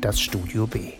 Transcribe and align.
das 0.00 0.18
Studio 0.20 0.66
B. 0.66 0.92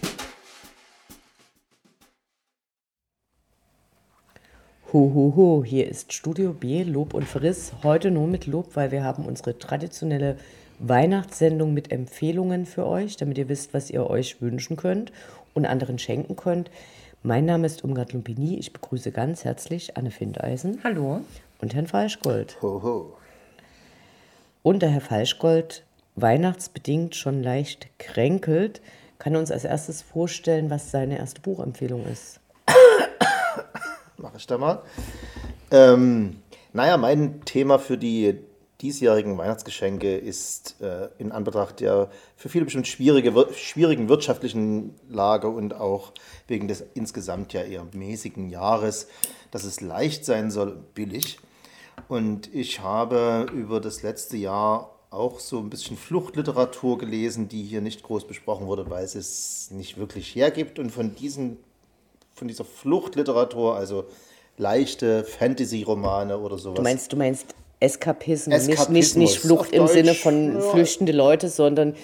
Ho, 4.93 5.13
ho, 5.15 5.33
ho, 5.37 5.65
hier 5.65 5.89
ist 5.89 6.13
Studio 6.13 6.53
B, 6.53 6.83
Lob 6.83 7.15
und 7.15 7.25
Friss. 7.25 7.73
Heute 7.83 8.11
nur 8.11 8.27
mit 8.27 8.47
Lob, 8.47 8.77
weil 8.77 8.91
wir 8.91 9.03
haben 9.03 9.25
unsere 9.25 9.59
traditionelle 9.59 10.37
Weihnachtssendung 10.81 11.73
mit 11.73 11.91
Empfehlungen 11.93 12.67
für 12.67 12.87
euch, 12.87 13.17
damit 13.17 13.39
ihr 13.39 13.49
wisst, 13.49 13.73
was 13.73 13.91
ihr 13.91 14.09
euch 14.09 14.43
wünschen 14.43 14.77
könnt 14.77 15.13
und 15.55 15.65
anderen 15.65 15.99
schenken 15.99 16.37
könnt. 16.37 16.71
Mein 17.23 17.47
Name 17.47 17.67
ist 17.67 17.85
Umgard 17.85 18.13
Lumpini. 18.13 18.59
Ich 18.59 18.73
begrüße 18.73 19.13
ganz 19.13 19.45
herzlich 19.45 19.97
Anne 19.97 20.11
Findeisen. 20.11 20.81
Hallo. 20.85 21.21
Und 21.61 21.75
Herrn 21.75 21.87
Falschgold. 21.87 22.61
Ho, 22.61 22.83
ho. 22.83 23.17
Und 24.63 24.83
der 24.83 24.91
Herr 24.91 25.01
Falschgold, 25.01 25.85
weihnachtsbedingt 26.23 27.15
schon 27.15 27.43
leicht 27.43 27.89
kränkelt, 27.99 28.81
kann 29.19 29.37
uns 29.37 29.51
als 29.51 29.65
erstes 29.65 30.03
vorstellen, 30.03 30.71
was 30.71 30.91
seine 30.91 31.19
erste 31.19 31.41
Buchempfehlung 31.41 32.07
ist. 32.07 32.41
Mache 34.17 34.37
ich 34.37 34.47
da 34.47 34.59
mal. 34.59 34.83
Ähm, 35.71 36.37
naja, 36.73 36.97
mein 36.97 37.45
Thema 37.45 37.79
für 37.79 37.99
die 37.99 38.39
diesjährigen 38.81 39.37
Weihnachtsgeschenke 39.37 40.17
ist 40.17 40.81
äh, 40.81 41.09
in 41.19 41.33
Anbetracht 41.33 41.81
der 41.81 42.09
für 42.37 42.49
viele 42.49 42.65
bestimmt 42.65 42.87
schwierige, 42.87 43.49
schwierigen 43.55 44.09
wirtschaftlichen 44.09 44.95
Lage 45.09 45.49
und 45.49 45.75
auch 45.75 46.13
wegen 46.47 46.67
des 46.67 46.83
insgesamt 46.95 47.53
ja 47.53 47.63
eher 47.63 47.87
mäßigen 47.93 48.49
Jahres, 48.49 49.09
dass 49.51 49.65
es 49.65 49.81
leicht 49.81 50.25
sein 50.25 50.51
soll 50.51 50.79
billig. 50.95 51.39
Und 52.09 52.53
ich 52.55 52.81
habe 52.81 53.47
über 53.53 53.81
das 53.81 54.03
letzte 54.03 54.39
Jahr 54.39 55.00
auch 55.11 55.41
so 55.41 55.59
ein 55.59 55.71
bisschen 55.71 55.97
Fluchtliteratur 55.97 56.99
gelesen, 56.99 57.49
die 57.49 57.65
hier 57.65 57.81
nicht 57.81 58.03
groß 58.03 58.27
besprochen 58.27 58.67
wurde, 58.67 58.89
weil 58.89 59.05
es 59.05 59.15
es 59.15 59.71
nicht 59.73 59.99
wirklich 59.99 60.35
hergibt. 60.35 60.79
Und 60.79 60.91
von, 60.91 61.15
diesen, 61.15 61.59
von 62.35 62.49
dieser 62.49 62.65
Fluchtliteratur, 62.65 63.75
also 63.75 64.05
leichte 64.57 65.25
Fantasy-Romane 65.25 66.39
oder 66.39 66.59
sowas. 66.59 66.77
Du 66.77 66.83
meinst, 66.83 67.13
du 67.13 67.17
meinst 67.17 67.47
Eskapismus, 67.81 68.67
nicht, 68.67 68.79
Eskapismus, 68.79 68.95
nicht, 68.95 69.17
nicht 69.17 69.39
Flucht 69.39 69.73
im 69.73 69.81
Deutsch, 69.81 69.93
Sinne 69.93 70.15
von 70.15 70.55
ja. 70.55 70.61
flüchtende 70.61 71.13
Leute, 71.13 71.49
sondern 71.49 71.95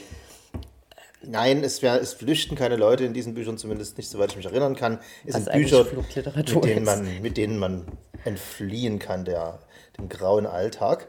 Nein, 1.28 1.64
es, 1.64 1.82
wär, 1.82 2.00
es 2.00 2.12
flüchten 2.12 2.54
keine 2.54 2.77
Leute 2.77 3.04
in 3.04 3.12
diesen 3.12 3.34
Büchern, 3.34 3.58
zumindest 3.58 3.98
nicht, 3.98 4.08
soweit 4.08 4.30
ich 4.30 4.36
mich 4.36 4.46
erinnern 4.46 4.77
kann. 4.77 5.00
Es 5.24 5.34
sind 5.34 5.50
Bücher, 5.50 5.84
mit 5.84 6.64
denen, 6.64 6.84
man, 6.84 7.20
mit 7.20 7.36
denen 7.36 7.58
man 7.58 7.84
entfliehen 8.24 8.98
kann, 8.98 9.24
der, 9.24 9.58
dem 9.98 10.08
grauen 10.08 10.46
Alltag. 10.46 11.08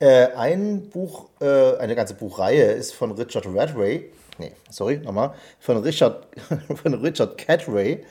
Äh, 0.00 0.28
ein 0.34 0.88
Buch, 0.88 1.28
äh, 1.40 1.76
eine 1.76 1.94
ganze 1.94 2.14
Buchreihe 2.14 2.72
ist 2.72 2.94
von 2.94 3.12
Richard 3.12 3.46
Radray, 3.46 4.10
nee, 4.38 4.52
sorry, 4.70 4.96
nochmal, 4.98 5.34
von 5.58 5.76
Richard, 5.76 6.26
von 6.82 6.94
Richard 6.94 7.36
Catray. 7.36 8.02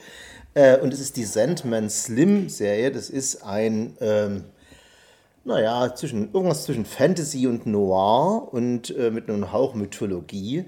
Äh, 0.54 0.78
und 0.78 0.92
es 0.92 1.00
ist 1.00 1.16
die 1.16 1.24
Sandman 1.24 1.90
Slim 1.90 2.48
Serie. 2.48 2.92
Das 2.92 3.10
ist 3.10 3.42
ein, 3.44 3.96
ähm, 4.00 4.44
naja, 5.44 5.92
zwischen, 5.94 6.32
irgendwas 6.32 6.64
zwischen 6.64 6.84
Fantasy 6.84 7.46
und 7.48 7.66
Noir 7.66 8.48
und 8.52 8.96
äh, 8.96 9.10
mit 9.10 9.28
einem 9.28 9.52
Hauch 9.52 9.74
Mythologie, 9.74 10.66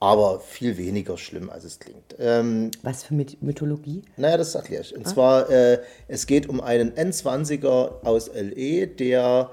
aber 0.00 0.40
viel 0.40 0.76
weniger 0.76 1.16
schlimm, 1.16 1.48
als 1.50 1.64
es 1.64 1.78
klingt. 1.78 2.14
Ähm, 2.18 2.70
was 2.82 3.04
für 3.04 3.14
Myth- 3.14 3.38
Mythologie? 3.40 4.02
naja, 4.18 4.36
das 4.36 4.54
erkläre 4.54 4.82
ich. 4.82 4.94
Und 4.94 5.08
zwar, 5.08 5.48
äh, 5.50 5.78
es 6.08 6.26
geht 6.26 6.46
um 6.48 6.60
einen 6.60 6.92
N20er 6.92 8.04
aus 8.04 8.30
LE, 8.34 8.86
der 8.86 9.50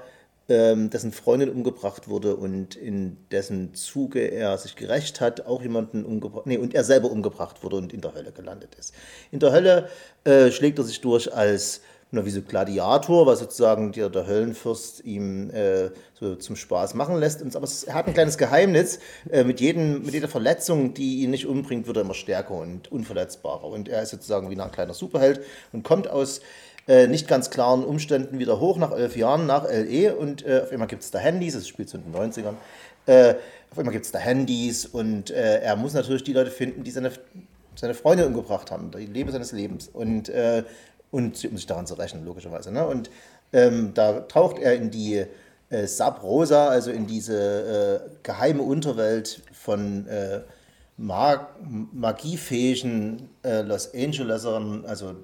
dessen 0.48 1.10
Freundin 1.10 1.50
umgebracht 1.50 2.08
wurde 2.08 2.36
und 2.36 2.76
in 2.76 3.16
dessen 3.32 3.74
Zuge 3.74 4.20
er 4.20 4.56
sich 4.58 4.76
gerecht 4.76 5.20
hat, 5.20 5.44
auch 5.44 5.60
jemanden 5.60 6.04
umgebracht, 6.04 6.46
nee, 6.46 6.56
und 6.56 6.72
er 6.72 6.84
selber 6.84 7.10
umgebracht 7.10 7.64
wurde 7.64 7.76
und 7.76 7.92
in 7.92 8.00
der 8.00 8.14
Hölle 8.14 8.30
gelandet 8.30 8.76
ist. 8.76 8.94
In 9.32 9.40
der 9.40 9.50
Hölle 9.50 9.88
äh, 10.22 10.52
schlägt 10.52 10.78
er 10.78 10.84
sich 10.84 11.00
durch 11.00 11.34
als 11.34 11.80
na, 12.12 12.24
wie 12.24 12.30
so 12.30 12.40
Gladiator, 12.40 13.26
was 13.26 13.40
sozusagen 13.40 13.90
der, 13.90 14.08
der 14.08 14.26
Höllenfürst 14.26 15.04
ihm 15.04 15.50
äh, 15.50 15.90
so 16.14 16.36
zum 16.36 16.54
Spaß 16.54 16.94
machen 16.94 17.16
lässt. 17.16 17.42
Und, 17.42 17.54
aber 17.56 17.68
er 17.86 17.94
hat 17.94 18.06
ein 18.06 18.14
kleines 18.14 18.38
Geheimnis. 18.38 19.00
Äh, 19.28 19.42
mit, 19.42 19.60
jedem, 19.60 20.04
mit 20.04 20.14
jeder 20.14 20.28
Verletzung, 20.28 20.94
die 20.94 21.22
ihn 21.22 21.30
nicht 21.30 21.46
umbringt, 21.46 21.88
wird 21.88 21.96
er 21.96 22.02
immer 22.02 22.14
stärker 22.14 22.54
und 22.54 22.92
unverletzbarer. 22.92 23.64
Und 23.64 23.88
er 23.88 24.02
ist 24.02 24.10
sozusagen 24.10 24.50
wie 24.50 24.60
ein 24.60 24.70
kleiner 24.70 24.94
Superheld 24.94 25.40
und 25.72 25.82
kommt 25.82 26.08
aus 26.08 26.40
äh, 26.88 27.06
nicht 27.06 27.28
ganz 27.28 27.50
klaren 27.50 27.84
Umständen 27.84 28.38
wieder 28.38 28.60
hoch 28.60 28.78
nach 28.78 28.92
elf 28.92 29.16
Jahren 29.16 29.46
nach 29.46 29.64
LE. 29.68 30.14
Und 30.16 30.46
äh, 30.46 30.62
auf 30.62 30.72
einmal 30.72 30.88
gibt 30.88 31.02
es 31.02 31.10
da 31.10 31.18
Handys, 31.18 31.54
es 31.54 31.68
spielt 31.68 31.88
so 31.88 31.98
in 31.98 32.04
den 32.04 32.14
90ern. 32.14 32.54
Äh, 33.06 33.34
auf 33.70 33.78
einmal 33.78 33.92
gibt 33.92 34.06
es 34.06 34.12
da 34.12 34.18
Handys 34.18 34.86
und 34.86 35.30
äh, 35.30 35.60
er 35.60 35.76
muss 35.76 35.94
natürlich 35.94 36.24
die 36.24 36.32
Leute 36.32 36.50
finden, 36.50 36.84
die 36.84 36.90
seine, 36.90 37.10
seine 37.74 37.94
Freunde 37.94 38.26
umgebracht 38.26 38.70
haben, 38.70 38.90
die 38.90 39.06
Liebe 39.06 39.32
seines 39.32 39.52
Lebens. 39.52 39.88
Und, 39.88 40.28
äh, 40.28 40.62
und 41.10 41.44
um 41.44 41.56
sich 41.56 41.66
daran 41.66 41.86
zu 41.86 41.94
rächen, 41.94 42.24
logischerweise. 42.24 42.72
Ne? 42.72 42.86
Und 42.86 43.10
ähm, 43.52 43.92
da 43.94 44.20
taucht 44.20 44.58
er 44.58 44.74
in 44.74 44.90
die 44.90 45.24
äh, 45.70 45.86
Sub 45.86 46.22
Rosa, 46.22 46.68
also 46.68 46.90
in 46.90 47.06
diese 47.06 48.02
äh, 48.06 48.10
geheime 48.22 48.62
Unterwelt 48.62 49.42
von 49.52 50.06
mag 50.96 51.48
magiefähigen 51.92 53.28
äh, 53.42 53.62
Los 53.62 53.92
Angelesern, 53.94 54.84
also 54.86 55.14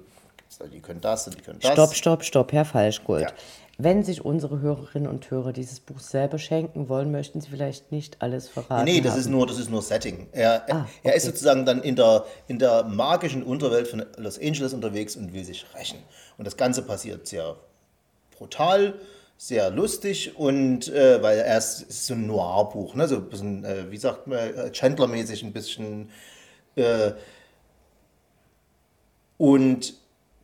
die 0.71 0.79
können 0.79 1.01
das 1.01 1.27
und 1.27 1.37
die 1.37 1.41
können 1.41 1.59
das. 1.59 1.71
Stopp, 1.71 1.93
stopp, 1.93 2.23
stopp, 2.23 2.51
Herr 2.51 2.65
Falschgold. 2.65 3.23
Ja. 3.23 3.35
Wenn 3.79 4.03
sich 4.03 4.23
unsere 4.23 4.59
Hörerinnen 4.59 5.09
und 5.09 5.31
Hörer 5.31 5.51
dieses 5.51 5.79
Buch 5.79 5.99
selber 5.99 6.37
schenken 6.37 6.89
wollen, 6.89 7.11
möchten 7.11 7.41
sie 7.41 7.49
vielleicht 7.49 7.91
nicht 7.91 8.21
alles 8.21 8.47
verraten. 8.47 8.85
Nee, 8.85 9.01
das 9.01 9.13
haben. 9.13 9.19
ist 9.21 9.29
nur, 9.29 9.47
das 9.47 9.57
ist 9.57 9.71
nur 9.71 9.81
Setting. 9.81 10.27
Er, 10.31 10.63
Ah, 10.69 10.85
er 11.01 11.15
ist 11.15 11.25
sozusagen 11.25 11.65
dann 11.65 11.81
in 11.81 11.95
der, 11.95 12.23
in 12.47 12.59
der 12.59 12.83
magischen 12.83 13.41
Unterwelt 13.41 13.87
von 13.87 14.05
Los 14.17 14.37
Angeles 14.39 14.73
unterwegs 14.73 15.15
und 15.15 15.33
will 15.33 15.43
sich 15.43 15.65
rächen. 15.75 15.97
Und 16.37 16.45
das 16.45 16.55
Ganze 16.55 16.83
passiert 16.83 17.27
sehr 17.27 17.55
brutal, 18.37 18.93
sehr 19.37 19.71
lustig 19.71 20.37
und 20.37 20.87
äh, 20.89 21.21
weil 21.23 21.39
er 21.39 21.57
ist, 21.57 21.81
ist 21.81 22.05
so 22.05 22.13
ein 22.13 22.27
Noir-Buch, 22.27 22.93
ne? 22.93 23.07
so 23.07 23.15
ein 23.15 23.27
bisschen, 23.27 23.65
äh, 23.65 23.89
wie 23.89 23.97
sagt 23.97 24.27
man, 24.27 24.37
äh, 24.37 24.71
Chandler-mäßig 24.71 25.43
ein 25.43 25.51
bisschen. 25.51 26.11
Äh, 26.75 27.13
und 29.37 29.95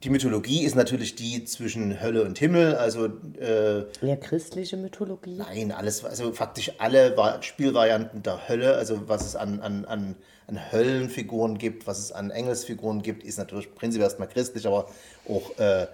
die 0.04 0.10
Mythologie 0.10 0.64
ist 0.64 0.76
natürlich 0.76 1.16
die 1.16 1.44
zwischen 1.44 2.02
Hölle 2.02 2.24
und 2.24 2.40
Himmel, 2.40 2.76
also 2.76 3.08
äh, 3.40 3.84
Eher 4.02 4.18
christliche 4.18 4.78
Mythologie? 4.78 5.36
Nein, 5.38 5.72
alles, 5.72 6.06
also 6.06 6.32
faktisch 6.32 6.72
alle 6.78 7.18
Va- 7.18 7.42
Spielvarianten 7.42 8.24
der 8.24 8.48
Hölle, 8.48 8.76
also 8.76 9.10
was 9.10 9.26
es 9.26 9.36
an, 9.36 9.60
an, 9.60 9.86
an, 9.86 10.16
an 10.48 10.72
Höllenfiguren 10.72 11.58
gibt, 11.58 11.86
was 11.86 12.00
es 12.00 12.12
an 12.14 12.32
Engelsfiguren 12.32 13.02
gibt, 13.02 13.24
ist 13.24 13.38
natürlich 13.38 13.76
prinzipiell 13.76 14.08
erstmal 14.08 14.30
christlich, 14.30 14.66
aber 14.66 14.88
auch, 15.28 15.58
äh, 15.60 15.84
äh, 15.84 15.88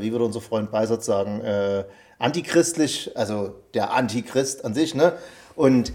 wie 0.00 0.10
würde 0.10 0.24
unser 0.24 0.40
Freund 0.40 0.72
Beisert 0.72 1.04
sagen, 1.04 1.40
äh, 1.42 1.84
antichristlich, 2.18 3.16
also 3.16 3.54
der 3.74 3.92
Antichrist 3.92 4.64
an 4.64 4.74
sich, 4.74 4.94
ne? 4.94 5.12
Und 5.54 5.92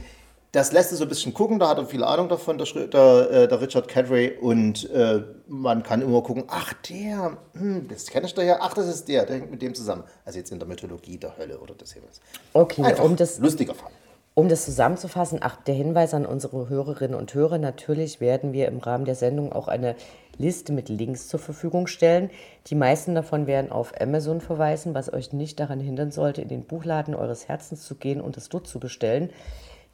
das 0.57 0.71
lässt 0.71 0.91
es 0.91 0.97
so 0.97 1.05
ein 1.05 1.07
bisschen 1.09 1.35
gucken, 1.35 1.59
da 1.59 1.69
hat 1.69 1.77
er 1.77 1.85
viel 1.85 2.03
Ahnung 2.03 2.29
davon, 2.29 2.57
der, 2.57 2.65
der, 2.87 3.29
äh, 3.31 3.47
der 3.47 3.61
Richard 3.61 3.87
Cadray. 3.87 4.37
Und 4.41 4.89
äh, 4.89 5.21
man 5.47 5.83
kann 5.83 6.01
immer 6.01 6.23
gucken, 6.23 6.45
ach 6.47 6.73
der, 6.89 7.37
hm, 7.53 7.87
das 7.87 8.07
kenne 8.07 8.25
ich 8.25 8.33
doch 8.33 8.41
ja, 8.41 8.57
ach 8.59 8.73
das 8.73 8.87
ist 8.87 9.07
der, 9.07 9.27
der 9.27 9.35
hängt 9.35 9.51
mit 9.51 9.61
dem 9.61 9.75
zusammen. 9.75 10.03
Also 10.25 10.39
jetzt 10.39 10.51
in 10.51 10.57
der 10.57 10.67
Mythologie 10.67 11.19
der 11.19 11.37
Hölle 11.37 11.59
oder 11.59 11.75
des 11.75 11.93
Himmels. 11.93 12.21
Okay, 12.53 12.81
Einfach 12.83 13.03
um 13.03 13.15
das, 13.15 13.37
lustiger 13.37 13.75
Fall. 13.75 13.91
um 14.33 14.49
das 14.49 14.65
zusammenzufassen, 14.65 15.37
ach, 15.43 15.57
der 15.63 15.75
Hinweis 15.75 16.15
an 16.15 16.25
unsere 16.25 16.67
Hörerinnen 16.69 17.15
und 17.15 17.35
Hörer, 17.35 17.59
natürlich 17.59 18.19
werden 18.19 18.51
wir 18.51 18.67
im 18.67 18.79
Rahmen 18.79 19.05
der 19.05 19.13
Sendung 19.15 19.53
auch 19.53 19.67
eine 19.67 19.95
Liste 20.39 20.73
mit 20.73 20.89
Links 20.89 21.27
zur 21.27 21.39
Verfügung 21.39 21.85
stellen. 21.85 22.31
Die 22.65 22.75
meisten 22.75 23.13
davon 23.13 23.45
werden 23.45 23.71
auf 23.71 23.93
Amazon 24.01 24.41
verweisen, 24.41 24.95
was 24.95 25.13
euch 25.13 25.33
nicht 25.33 25.59
daran 25.59 25.79
hindern 25.79 26.09
sollte, 26.09 26.41
in 26.41 26.47
den 26.47 26.63
Buchladen 26.63 27.13
eures 27.13 27.47
Herzens 27.47 27.83
zu 27.85 27.93
gehen 27.93 28.21
und 28.21 28.37
es 28.37 28.49
dort 28.49 28.65
zu 28.65 28.79
bestellen. 28.79 29.29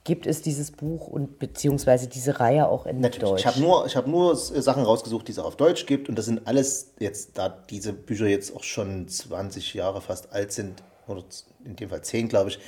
Gibt 0.05 0.27
es 0.27 0.41
dieses 0.41 0.71
Buch 0.71 1.07
und 1.07 1.39
beziehungsweise 1.39 2.07
diese 2.07 2.41
Reihe 2.41 2.67
auch 2.67 2.85
in 2.85 2.99
Natürlich. 2.99 3.29
Deutsch? 3.29 3.39
Ich 3.41 3.47
habe 3.47 3.59
nur, 3.61 3.85
ich 3.85 3.95
hab 3.95 4.05
nur 4.05 4.33
äh, 4.33 4.61
Sachen 4.61 4.83
rausgesucht, 4.83 5.27
die 5.27 5.31
es 5.31 5.39
auf 5.39 5.55
Deutsch 5.55 5.85
gibt. 5.85 6.09
Und 6.09 6.17
das 6.17 6.25
sind 6.25 6.45
alles 6.45 6.91
jetzt, 6.99 7.37
da 7.37 7.47
diese 7.47 7.93
Bücher 7.93 8.27
jetzt 8.27 8.53
auch 8.53 8.63
schon 8.63 9.07
20 9.07 9.73
Jahre 9.73 10.01
fast 10.01 10.33
alt 10.33 10.51
sind, 10.51 10.83
oder 11.07 11.23
in 11.63 11.75
dem 11.75 11.89
Fall 11.89 12.01
10, 12.01 12.27
glaube 12.27 12.49
ich, 12.49 12.59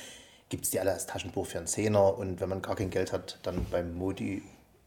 gibt 0.48 0.64
es 0.64 0.70
die 0.70 0.80
alle 0.80 0.92
als 0.92 1.06
Taschenbuch 1.06 1.46
für 1.46 1.58
einen 1.58 1.66
Zehner. 1.66 2.16
Und 2.16 2.40
wenn 2.40 2.48
man 2.48 2.62
gar 2.62 2.76
kein 2.76 2.90
Geld 2.90 3.12
hat, 3.12 3.38
dann 3.42 3.66
beim 3.70 3.94
Modi, 3.94 4.42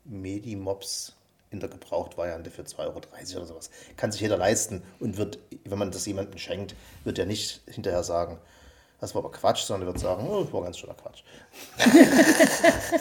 Medimops 0.05 1.13
in 1.51 1.59
der 1.59 1.69
Gebrauchtvariante 1.69 2.49
für 2.49 2.63
2,30 2.63 2.79
Euro 2.79 2.97
oder 3.37 3.45
sowas. 3.45 3.69
Kann 3.97 4.11
sich 4.11 4.21
jeder 4.21 4.37
leisten 4.37 4.83
und 4.99 5.17
wird, 5.17 5.39
wenn 5.65 5.79
man 5.79 5.91
das 5.91 6.05
jemandem 6.05 6.37
schenkt, 6.37 6.75
wird 7.03 7.19
er 7.19 7.25
nicht 7.25 7.61
hinterher 7.67 8.03
sagen, 8.03 8.39
das 9.01 9.15
war 9.15 9.23
aber 9.23 9.31
Quatsch, 9.31 9.61
sondern 9.63 9.87
er 9.87 9.93
wird 9.93 9.99
sagen, 9.99 10.27
oh, 10.29 10.43
das 10.43 10.53
war 10.53 10.63
ganz 10.63 10.77
schöner 10.77 10.93
Quatsch. 10.95 11.23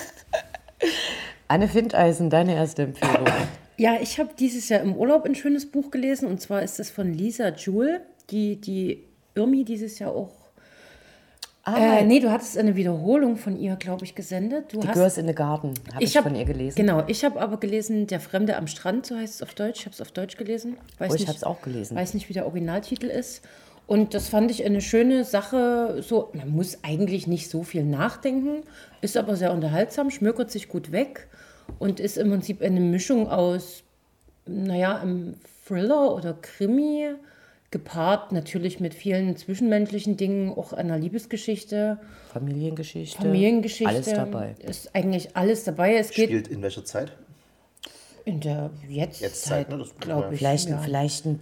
Anne 1.48 1.68
Findeisen, 1.68 2.30
deine 2.30 2.54
erste 2.54 2.82
Empfehlung. 2.82 3.26
Ja, 3.78 3.96
ich 4.00 4.18
habe 4.18 4.30
dieses 4.38 4.68
Jahr 4.68 4.80
im 4.80 4.94
Urlaub 4.96 5.24
ein 5.24 5.34
schönes 5.34 5.70
Buch 5.70 5.90
gelesen 5.90 6.28
und 6.28 6.40
zwar 6.40 6.62
ist 6.62 6.78
es 6.80 6.90
von 6.90 7.12
Lisa 7.14 7.48
Jewell, 7.48 8.00
die 8.30 8.60
die 8.60 9.04
Irmi 9.34 9.64
dieses 9.64 9.98
Jahr 9.98 10.10
auch 10.12 10.32
Äh, 11.66 12.04
nee, 12.04 12.18
du 12.20 12.30
hattest 12.30 12.58
eine 12.58 12.76
Wiederholung 12.76 13.36
von 13.36 13.56
ihr, 13.56 13.76
glaube 13.76 14.04
ich, 14.04 14.14
gesendet. 14.14 14.72
Du 14.72 14.80
The 14.82 14.88
hast, 14.88 14.94
Girls 14.94 15.18
in 15.18 15.26
the 15.28 15.34
Garden 15.34 15.74
habe 15.94 16.02
ich, 16.02 16.16
hab- 16.16 16.24
von 16.24 16.34
ihr 16.34 16.44
gelesen. 16.44 16.76
Genau, 16.76 17.04
ich 17.06 17.24
habe 17.24 17.40
aber 17.40 17.58
gelesen, 17.60 18.06
Der 18.06 18.20
Fremde 18.20 18.56
am 18.56 18.66
Strand, 18.66 19.06
so 19.06 19.16
heißt 19.16 19.34
es 19.36 19.42
auf 19.42 19.54
Deutsch. 19.54 19.80
Ich 19.80 19.86
habe 19.86 19.94
es 19.94 20.00
auf 20.00 20.10
Deutsch 20.10 20.36
gelesen. 20.36 20.76
Weiß 20.98 21.10
Oh, 21.12 21.14
ich 21.14 21.20
nicht- 21.20 21.28
hab's 21.28 21.44
auch 21.44 21.62
gelesen. 21.62 21.96
Weiß 21.96 22.14
nicht, 22.14 22.28
wie 22.28 22.32
der 22.34 22.46
Originaltitel 22.46 23.06
ist. 23.06 23.42
Und 23.88 24.12
das 24.12 24.28
fand 24.28 24.50
ich 24.50 24.66
eine 24.66 24.82
schöne 24.82 25.24
Sache. 25.24 26.02
So, 26.02 26.28
man 26.34 26.50
muss 26.50 26.84
eigentlich 26.84 27.26
nicht 27.26 27.48
so 27.48 27.62
viel 27.62 27.84
nachdenken, 27.84 28.62
ist 29.00 29.16
aber 29.16 29.34
sehr 29.34 29.50
unterhaltsam, 29.50 30.10
schmökert 30.10 30.50
sich 30.50 30.68
gut 30.68 30.92
weg 30.92 31.26
und 31.78 31.98
ist 31.98 32.18
im 32.18 32.28
Prinzip 32.28 32.60
eine 32.60 32.80
Mischung 32.80 33.30
aus, 33.30 33.82
naja, 34.44 34.98
einem 34.98 35.36
Thriller 35.66 36.14
oder 36.14 36.34
Krimi, 36.34 37.14
gepaart 37.70 38.32
natürlich 38.32 38.78
mit 38.78 38.92
vielen 38.92 39.36
zwischenmenschlichen 39.38 40.18
Dingen, 40.18 40.50
auch 40.50 40.74
einer 40.74 40.98
Liebesgeschichte, 40.98 41.98
Familiengeschichte. 42.30 43.16
Familiengeschichte. 43.16 43.88
Alles 43.88 44.06
dabei. 44.12 44.54
Ist 44.58 44.94
eigentlich 44.94 45.34
alles 45.34 45.64
dabei. 45.64 45.96
Es 45.96 46.10
geht 46.10 46.28
Spielt 46.28 46.48
in 46.48 46.60
welcher 46.60 46.84
Zeit? 46.84 47.12
in 48.26 48.40
der 48.40 48.70
Jetztzeit, 48.86 49.30
Jetztzeit, 49.30 49.68
ne? 49.70 49.78
Das- 49.78 49.96
glaube 49.98 50.34
ich. 50.34 50.38
Vielleicht, 50.38 50.68
ja. 50.68 50.76
vielleicht, 50.78 51.24
ein, 51.24 51.40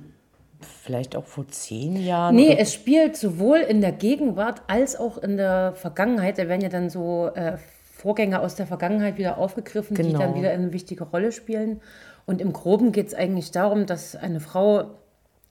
vielleicht 0.67 1.17
auch 1.17 1.25
vor 1.25 1.47
zehn 1.49 1.97
Jahren. 1.97 2.35
Nee, 2.37 2.57
es 2.59 2.73
spielt 2.75 3.17
sowohl 3.17 3.59
in 3.59 3.81
der 3.81 3.93
Gegenwart 3.93 4.63
als 4.67 4.97
auch 4.97 5.19
in 5.19 5.37
der 5.37 5.73
Vergangenheit. 5.75 6.39
Da 6.39 6.49
werden 6.49 6.61
ja 6.61 6.69
dann 6.69 6.91
so 6.91 7.31
äh, 7.35 7.57
Vorgänge 7.97 8.41
aus 8.41 8.55
der 8.55 8.67
Vergangenheit 8.67 9.19
wieder 9.19 9.39
aufgegriffen, 9.39 9.97
die 9.97 10.03
Genau. 10.03 10.19
dann 10.19 10.35
wieder 10.35 10.51
eine 10.51 10.73
wichtige 10.73 11.05
Rolle 11.05 11.33
spielen. 11.33 11.81
Und 12.27 12.41
im 12.41 12.53
Groben 12.53 12.93
geht 12.93 13.07
es 13.09 13.15
eigentlich 13.15 13.51
darum, 13.53 13.87
dass 13.87 14.17
eine 14.17 14.41
Frau 14.41 14.91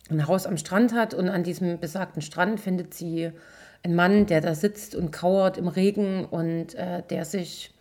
ein 0.10 0.28
Haus 0.28 0.46
am 0.46 0.58
Strand 0.58 0.94
hat 0.94 1.14
und 1.16 1.30
an 1.30 1.44
diesem 1.44 1.80
besagten 1.80 2.22
Strand 2.22 2.60
findet 2.60 2.94
sie 2.94 3.32
einen 3.84 3.96
Mann, 3.96 4.26
der 4.28 4.42
da 4.42 4.54
sitzt 4.54 4.94
und 4.96 5.12
kauert 5.12 5.58
im 5.58 5.68
Regen 5.68 6.26
und 6.26 6.76
äh, 6.76 7.02
der 7.10 7.26
sich 7.26 7.72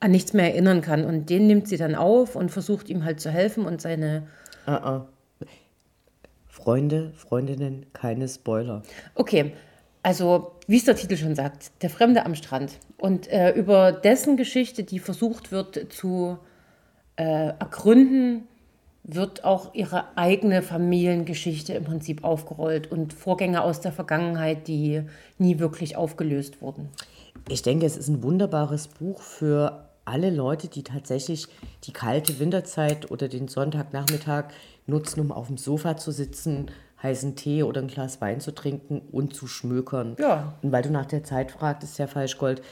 an 0.00 0.10
nichts 0.10 0.32
mehr 0.32 0.46
erinnern 0.52 0.80
kann. 0.80 1.04
Und 1.04 1.28
den 1.30 1.46
nimmt 1.46 1.68
sie 1.68 1.76
dann 1.76 1.94
auf 1.94 2.36
und 2.36 2.50
versucht 2.50 2.88
ihm 2.88 3.04
halt 3.04 3.20
zu 3.20 3.30
helfen 3.30 3.66
und 3.66 3.80
seine 3.82 4.26
Freunde, 6.64 7.12
Freundinnen, 7.14 7.84
keine 7.92 8.26
Spoiler. 8.26 8.82
Okay, 9.14 9.52
also 10.02 10.52
wie 10.66 10.78
es 10.78 10.84
der 10.84 10.96
Titel 10.96 11.18
schon 11.18 11.34
sagt, 11.34 11.70
der 11.82 11.90
Fremde 11.90 12.24
am 12.24 12.34
Strand. 12.34 12.78
Und 12.96 13.30
äh, 13.30 13.52
über 13.52 13.92
dessen 13.92 14.38
Geschichte, 14.38 14.82
die 14.82 14.98
versucht 14.98 15.52
wird 15.52 15.92
zu 15.92 16.38
äh, 17.16 17.48
ergründen, 17.58 18.48
wird 19.02 19.44
auch 19.44 19.74
ihre 19.74 20.16
eigene 20.16 20.62
Familiengeschichte 20.62 21.74
im 21.74 21.84
Prinzip 21.84 22.24
aufgerollt 22.24 22.90
und 22.90 23.12
Vorgänge 23.12 23.62
aus 23.62 23.82
der 23.82 23.92
Vergangenheit, 23.92 24.66
die 24.66 25.02
nie 25.36 25.58
wirklich 25.58 25.96
aufgelöst 25.96 26.62
wurden. 26.62 26.88
Ich 27.50 27.60
denke, 27.60 27.84
es 27.84 27.98
ist 27.98 28.08
ein 28.08 28.22
wunderbares 28.22 28.88
Buch 28.88 29.20
für 29.20 29.84
alle 30.04 30.30
Leute, 30.30 30.68
die 30.68 30.82
tatsächlich 30.82 31.46
die 31.84 31.92
kalte 31.92 32.38
Winterzeit 32.38 33.10
oder 33.10 33.28
den 33.28 33.48
Sonntagnachmittag 33.48 34.46
nutzen, 34.86 35.20
um 35.20 35.32
auf 35.32 35.46
dem 35.46 35.56
Sofa 35.56 35.96
zu 35.96 36.10
sitzen, 36.10 36.70
heißen 37.02 37.36
Tee 37.36 37.62
oder 37.62 37.80
ein 37.80 37.88
Glas 37.88 38.20
Wein 38.20 38.40
zu 38.40 38.54
trinken 38.54 39.02
und 39.12 39.34
zu 39.34 39.46
schmökern. 39.46 40.16
Ja. 40.18 40.54
Und 40.62 40.72
weil 40.72 40.82
du 40.82 40.90
nach 40.90 41.06
der 41.06 41.22
Zeit 41.22 41.52
fragtest, 41.52 41.98
Herr 41.98 42.08
Falschgold, 42.08 42.62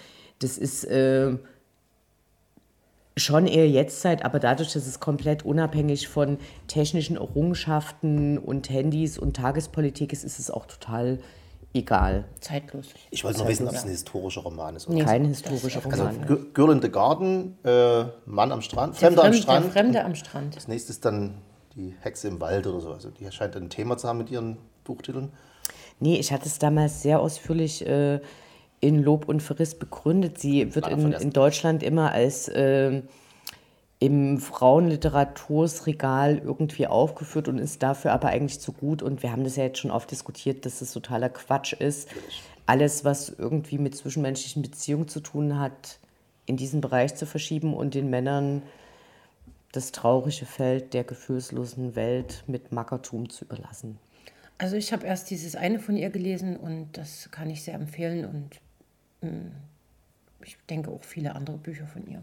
das 0.40 0.58
ist 0.58 0.84
äh, 0.84 1.36
schon 3.16 3.46
eher 3.46 3.68
Jetztzeit, 3.68 4.24
aber 4.24 4.38
dadurch, 4.38 4.72
dass 4.72 4.86
es 4.86 5.00
komplett 5.00 5.44
unabhängig 5.44 6.08
von 6.08 6.38
technischen 6.66 7.16
Errungenschaften 7.16 8.38
und 8.38 8.70
Handys 8.70 9.18
und 9.18 9.36
Tagespolitik 9.36 10.12
ist, 10.12 10.24
ist 10.24 10.38
es 10.38 10.50
auch 10.50 10.66
total 10.66 11.18
egal. 11.74 12.24
Zeitlos. 12.40 12.88
Ich 13.10 13.24
wollte 13.24 13.38
noch 13.40 13.48
wissen, 13.48 13.66
ob 13.68 13.74
es 13.74 13.82
ein 13.84 13.90
historischer 13.90 14.42
Roman 14.42 14.76
ist. 14.76 14.88
Oder? 14.88 14.96
Nee. 14.98 15.04
Kein 15.04 15.24
historischer 15.24 15.80
Also 15.84 16.02
Roman. 16.04 16.26
Girl 16.26 16.46
Girl 16.54 16.70
in 16.72 16.82
the 16.82 16.90
Garden, 16.90 17.58
äh, 17.64 18.04
Mann 18.26 18.52
am 18.52 18.60
Strand, 18.62 18.94
Der 19.00 19.08
Fremder 19.12 19.22
am 19.24 19.32
Fremde, 19.32 19.42
Strand. 19.42 19.64
der 19.64 19.72
Fremde 19.72 20.04
am 20.04 20.14
Strand. 20.14 20.56
Das 20.56 20.68
nächste 20.68 20.92
ist 20.92 21.04
dann 21.04 21.34
die 21.74 21.94
Hexe 22.00 22.28
im 22.28 22.40
Wald 22.40 22.66
oder 22.66 22.80
so. 22.80 22.92
Also 22.92 23.10
die 23.10 23.30
scheint 23.32 23.56
ein 23.56 23.70
Thema 23.70 23.96
zu 23.96 24.08
haben 24.08 24.18
mit 24.18 24.30
ihren 24.30 24.58
Buchtiteln. 24.84 25.30
Nee, 26.00 26.16
ich 26.18 26.32
hatte 26.32 26.46
es 26.46 26.58
damals 26.58 27.02
sehr 27.02 27.20
ausführlich 27.20 27.86
äh, 27.86 28.20
in 28.80 29.02
Lob 29.02 29.28
und 29.28 29.42
Verriss 29.42 29.78
begründet. 29.78 30.38
Sie 30.38 30.74
wird 30.74 30.88
in, 30.88 31.12
in 31.12 31.30
Deutschland 31.30 31.82
immer 31.82 32.10
als 32.12 32.48
äh, 32.48 33.02
im 34.02 34.38
Frauenliteratursregal 34.40 36.38
irgendwie 36.38 36.88
aufgeführt 36.88 37.46
und 37.46 37.58
ist 37.58 37.84
dafür 37.84 38.10
aber 38.12 38.30
eigentlich 38.30 38.58
zu 38.58 38.72
gut. 38.72 39.00
Und 39.00 39.22
wir 39.22 39.30
haben 39.30 39.44
das 39.44 39.54
ja 39.54 39.62
jetzt 39.62 39.78
schon 39.78 39.92
oft 39.92 40.10
diskutiert, 40.10 40.66
dass 40.66 40.80
es 40.80 40.92
totaler 40.92 41.28
Quatsch 41.28 41.72
ist. 41.72 42.08
Alles, 42.66 43.04
was 43.04 43.28
irgendwie 43.28 43.78
mit 43.78 43.94
zwischenmenschlichen 43.94 44.60
Beziehungen 44.60 45.06
zu 45.06 45.20
tun 45.20 45.60
hat, 45.60 46.00
in 46.46 46.56
diesen 46.56 46.80
Bereich 46.80 47.14
zu 47.14 47.26
verschieben 47.26 47.74
und 47.74 47.94
den 47.94 48.10
Männern 48.10 48.62
das 49.70 49.92
traurige 49.92 50.46
Feld 50.46 50.94
der 50.94 51.04
gefühlslosen 51.04 51.94
Welt 51.94 52.42
mit 52.48 52.72
Mackertum 52.72 53.30
zu 53.30 53.44
überlassen. 53.44 54.00
Also 54.58 54.74
ich 54.74 54.92
habe 54.92 55.06
erst 55.06 55.30
dieses 55.30 55.54
eine 55.54 55.78
von 55.78 55.96
ihr 55.96 56.10
gelesen 56.10 56.56
und 56.56 56.88
das 56.98 57.30
kann 57.30 57.48
ich 57.50 57.62
sehr 57.62 57.74
empfehlen 57.74 58.24
und 58.24 59.30
mm, 59.30 59.52
ich 60.44 60.58
denke 60.68 60.90
auch 60.90 61.04
viele 61.04 61.36
andere 61.36 61.56
Bücher 61.56 61.86
von 61.86 62.04
ihr. 62.08 62.20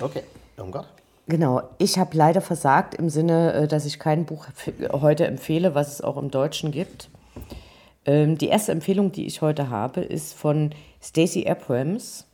Okay, 0.00 0.22
Irmgard. 0.56 0.86
Genau, 1.28 1.62
ich 1.78 1.98
habe 1.98 2.16
leider 2.16 2.40
versagt 2.40 2.94
im 2.94 3.10
Sinne, 3.10 3.52
äh, 3.52 3.68
dass 3.68 3.84
ich 3.84 3.98
kein 3.98 4.26
Buch 4.26 4.46
heute 4.92 5.26
empfehle, 5.26 5.74
was 5.74 5.92
es 5.92 6.00
auch 6.00 6.16
im 6.16 6.30
Deutschen 6.30 6.70
gibt. 6.70 7.08
Ähm, 8.04 8.38
Die 8.38 8.48
erste 8.48 8.72
Empfehlung, 8.72 9.10
die 9.10 9.26
ich 9.26 9.42
heute 9.42 9.68
habe, 9.68 10.02
ist 10.02 10.34
von 10.34 10.72
Stacey 11.02 11.48
Abrams, 11.48 12.26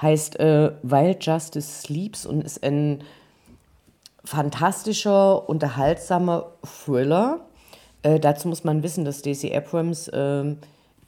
heißt 0.00 0.40
äh, 0.40 0.72
While 0.82 1.16
Justice 1.20 1.82
Sleeps 1.82 2.24
und 2.24 2.42
ist 2.42 2.64
ein 2.64 3.04
fantastischer, 4.24 5.48
unterhaltsamer 5.48 6.52
Thriller. 6.64 7.40
Äh, 8.02 8.18
dazu 8.18 8.48
muss 8.48 8.64
man 8.64 8.82
wissen, 8.82 9.04
dass 9.04 9.18
Stacey 9.18 9.54
Abrams, 9.54 10.10
ähm, 10.14 10.58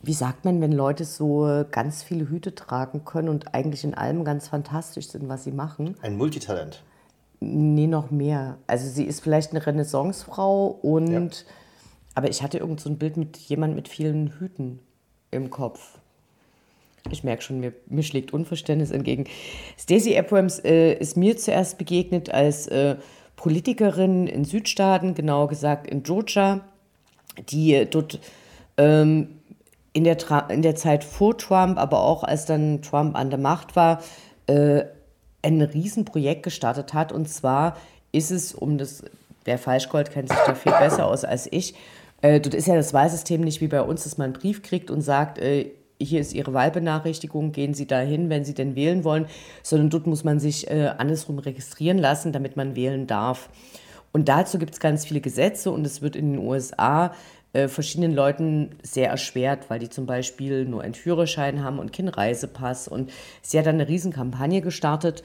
wie 0.06 0.12
sagt 0.12 0.45
man, 0.45 0.61
wenn 0.61 0.73
Leute 0.73 1.05
so 1.05 1.47
äh, 1.47 1.65
ganz 1.71 2.03
viele 2.03 2.29
Hüte 2.29 2.55
tragen 2.55 3.05
können 3.05 3.29
und 3.29 3.55
eigentlich 3.55 3.85
in 3.85 3.95
allem 3.95 4.25
ganz 4.25 4.49
fantastisch 4.49 5.09
sind, 5.09 5.29
was 5.29 5.45
sie 5.45 5.53
machen. 5.53 5.97
Ein 6.03 6.17
Multitalent. 6.17 6.83
Nee, 7.41 7.87
noch 7.87 8.11
mehr. 8.11 8.59
Also 8.67 8.89
sie 8.89 9.05
ist 9.05 9.21
vielleicht 9.21 9.51
eine 9.51 9.65
Renaissancefrau 9.67 10.67
und 10.67 11.11
Ja. 11.11 11.21
aber 12.15 12.29
ich 12.29 12.43
hatte 12.43 12.58
irgend 12.58 12.81
so 12.81 12.89
ein 12.89 12.99
Bild 12.99 13.17
mit 13.17 13.37
jemand 13.37 13.75
mit 13.75 13.89
vielen 13.89 14.39
Hüten 14.39 14.79
im 15.31 15.51
Kopf. 15.51 15.99
Ich 17.11 17.23
merke 17.23 17.43
schon, 17.43 17.61
mir, 17.61 17.73
mir 17.87 18.03
schlägt 18.03 18.32
Unverständnis 18.32 18.91
entgegen. 18.91 19.27
Stacey 19.79 20.17
Abrams 20.19 20.58
äh, 20.61 20.94
ist 20.94 21.17
mir 21.17 21.37
zuerst 21.37 21.77
begegnet 21.77 22.31
als 22.31 22.67
äh, 22.69 22.96
Politikerin 23.37 24.27
in 24.27 24.44
Südstaaten, 24.44 25.15
genauer 25.15 25.49
gesagt 25.49 25.87
in 25.87 26.03
Georgia, 26.03 26.61
die 27.51 27.75
äh, 27.75 27.84
dort 27.84 28.20
ähm, 28.79 29.29
in, 29.94 30.05
der 30.05 30.19
in 30.51 30.60
der 30.60 30.74
Zeit 30.74 31.05
vor 31.05 31.39
Trump, 31.39 31.79
aber 31.79 32.01
auch 32.01 32.24
als 32.24 32.44
dann 32.44 32.82
Trump 32.82 33.17
an 33.17 33.31
der 33.31 33.39
Macht 33.39 33.77
war, 33.77 34.03
äh, 34.46 34.84
ein 35.41 35.63
Riesenprojekt 35.63 36.43
gestartet 36.43 36.93
hat. 36.93 37.13
Und 37.13 37.29
zwar 37.29 37.77
ist 38.13 38.31
es, 38.31 38.53
um 38.53 38.77
das, 38.77 39.05
wer 39.44 39.56
Falschgold 39.56 40.10
kennt 40.10 40.29
sich 40.29 40.39
da 40.46 40.55
viel 40.55 40.72
besser 40.72 41.06
aus 41.06 41.24
als 41.24 41.51
ich, 41.51 41.74
äh, 42.22 42.41
dort 42.41 42.55
ist 42.55 42.67
ja 42.67 42.74
das 42.74 42.93
Wahlsystem 42.93 43.41
nicht 43.41 43.60
wie 43.60 43.69
bei 43.69 43.82
uns, 43.82 44.05
dass 44.05 44.19
man 44.19 44.27
einen 44.27 44.32
Brief 44.34 44.63
kriegt 44.63 44.91
und 44.91 45.01
sagt, 45.01 45.39
äh, 45.39 45.70
hier 46.01 46.20
ist 46.20 46.32
Ihre 46.32 46.53
Wahlbenachrichtigung, 46.53 47.53
gehen 47.53 47.74
Sie 47.74 47.86
da 47.86 48.01
hin, 48.01 48.31
wenn 48.31 48.44
Sie 48.44 48.55
denn 48.55 48.74
wählen 48.74 49.05
wollen, 49.05 49.27
sondern 49.63 49.91
dort 49.91 50.06
muss 50.06 50.24
man 50.24 50.41
sich 50.41 50.69
äh, 50.70 50.93
andersrum 50.98 51.39
registrieren 51.39 51.98
lassen, 51.98 52.32
damit 52.32 52.56
man 52.56 52.74
wählen 52.74 53.06
darf. 53.06 53.48
Und 54.13 54.29
dazu 54.29 54.58
gibt 54.58 54.74
es 54.74 54.81
ganz 54.81 55.05
viele 55.05 55.20
Gesetze 55.20 55.70
und 55.70 55.86
es 55.86 56.03
wird 56.03 56.17
in 56.17 56.32
den 56.32 56.39
USA 56.41 57.13
äh, 57.55 57.69
verschiedenen 57.69 58.13
Leuten 58.13 58.77
sehr 58.82 59.08
erschwert, 59.08 59.70
weil 59.70 59.79
die 59.79 59.89
zum 59.89 60.06
Beispiel 60.06 60.65
nur 60.67 60.82
einen 60.82 60.94
Führerschein 60.94 61.65
haben 61.65 61.79
und 61.79 61.93
keinen 61.93 62.08
Reisepass. 62.08 62.89
Und 62.89 63.11
sie 63.43 63.58
hat 63.58 63.67
dann 63.67 63.77
eine 63.77 63.89
Riesenkampagne 63.89 64.61
gestartet 64.61 65.23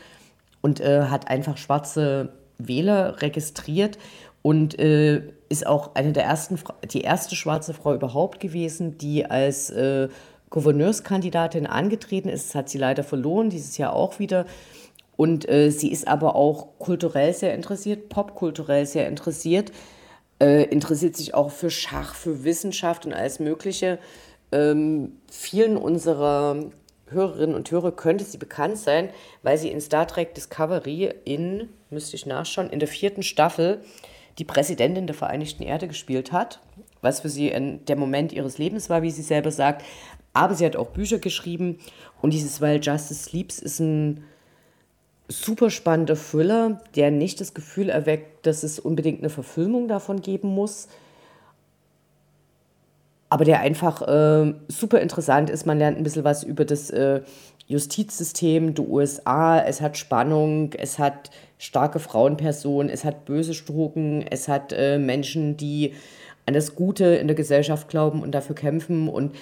und 0.61 0.79
äh, 0.79 1.03
hat 1.03 1.27
einfach 1.27 1.57
schwarze 1.57 2.29
Wähler 2.57 3.21
registriert 3.21 3.97
und 4.41 4.79
äh, 4.79 5.23
ist 5.49 5.65
auch 5.65 5.95
eine 5.95 6.13
der 6.13 6.23
ersten, 6.23 6.59
die 6.91 7.01
erste 7.01 7.35
schwarze 7.35 7.73
Frau 7.73 7.93
überhaupt 7.93 8.39
gewesen, 8.39 8.97
die 8.97 9.25
als 9.25 9.69
äh, 9.71 10.07
Gouverneurskandidatin 10.49 11.67
angetreten 11.67 12.29
ist. 12.29 12.49
Das 12.49 12.55
hat 12.55 12.69
sie 12.69 12.77
leider 12.77 13.03
verloren, 13.03 13.49
dieses 13.49 13.77
Jahr 13.77 13.93
auch 13.93 14.19
wieder. 14.19 14.45
Und 15.17 15.49
äh, 15.49 15.69
sie 15.71 15.91
ist 15.91 16.07
aber 16.07 16.35
auch 16.35 16.79
kulturell 16.79 17.33
sehr 17.33 17.53
interessiert, 17.53 18.09
popkulturell 18.09 18.85
sehr 18.85 19.07
interessiert, 19.07 19.71
äh, 20.39 20.63
interessiert 20.63 21.15
sich 21.15 21.33
auch 21.33 21.51
für 21.51 21.69
Schach, 21.69 22.15
für 22.15 22.43
Wissenschaft 22.43 23.05
und 23.05 23.13
alles 23.13 23.39
Mögliche. 23.39 23.99
Ähm, 24.51 25.17
vielen 25.29 25.77
unserer 25.77 26.69
Hörerinnen 27.07 27.55
und 27.55 27.69
Hörer 27.71 27.91
könnte 27.91 28.23
sie 28.23 28.37
bekannt 28.37 28.77
sein, 28.77 29.09
weil 29.43 29.57
sie 29.57 29.69
in 29.69 29.81
Star 29.81 30.07
Trek 30.07 30.33
Discovery 30.35 31.13
in, 31.25 31.69
müsste 31.89 32.15
ich 32.15 32.25
nachschauen, 32.25 32.69
in 32.69 32.79
der 32.79 32.87
vierten 32.87 33.23
Staffel 33.23 33.81
die 34.37 34.45
Präsidentin 34.45 35.07
der 35.07 35.15
Vereinigten 35.15 35.63
Erde 35.63 35.87
gespielt 35.87 36.31
hat, 36.31 36.61
was 37.01 37.19
für 37.19 37.29
sie 37.29 37.51
der 37.87 37.95
Moment 37.95 38.31
ihres 38.31 38.57
Lebens 38.57 38.89
war, 38.89 39.01
wie 39.01 39.11
sie 39.11 39.21
selber 39.21 39.51
sagt. 39.51 39.83
Aber 40.33 40.53
sie 40.53 40.65
hat 40.65 40.75
auch 40.75 40.91
Bücher 40.91 41.19
geschrieben 41.19 41.79
und 42.21 42.33
dieses 42.33 42.61
Weil 42.61 42.79
Justice 42.81 43.23
Sleeps 43.23 43.59
ist 43.59 43.79
ein 43.79 44.23
super 45.29 45.69
spannender 45.69 46.15
Thriller, 46.15 46.81
der 46.95 47.11
nicht 47.11 47.39
das 47.39 47.53
Gefühl 47.53 47.89
erweckt, 47.89 48.45
dass 48.45 48.63
es 48.63 48.79
unbedingt 48.79 49.19
eine 49.19 49.29
Verfilmung 49.29 49.87
davon 49.87 50.21
geben 50.21 50.49
muss, 50.49 50.87
aber 53.29 53.45
der 53.45 53.59
einfach 53.59 54.01
äh, 54.01 54.53
super 54.67 54.99
interessant 54.99 55.51
ist. 55.51 55.67
Man 55.67 55.77
lernt 55.77 55.97
ein 55.97 56.03
bisschen 56.03 56.23
was 56.23 56.43
über 56.43 56.65
das 56.65 56.89
äh, 56.89 57.21
Justizsystem 57.67 58.73
der 58.73 58.89
USA. 58.89 59.59
Es 59.59 59.81
hat 59.81 59.97
Spannung, 59.97 60.73
es 60.73 60.97
hat 60.97 61.29
starke 61.59 61.99
Frauenpersonen, 61.99 62.89
es 62.89 63.03
hat 63.03 63.25
böse 63.25 63.53
Strugen, 63.53 64.25
es 64.27 64.47
hat 64.47 64.73
äh, 64.73 64.97
Menschen, 64.97 65.57
die 65.57 65.93
an 66.47 66.55
das 66.55 66.73
Gute 66.73 67.05
in 67.05 67.27
der 67.27 67.35
Gesellschaft 67.35 67.87
glauben 67.87 68.23
und 68.23 68.31
dafür 68.31 68.55
kämpfen 68.55 69.07
und 69.07 69.35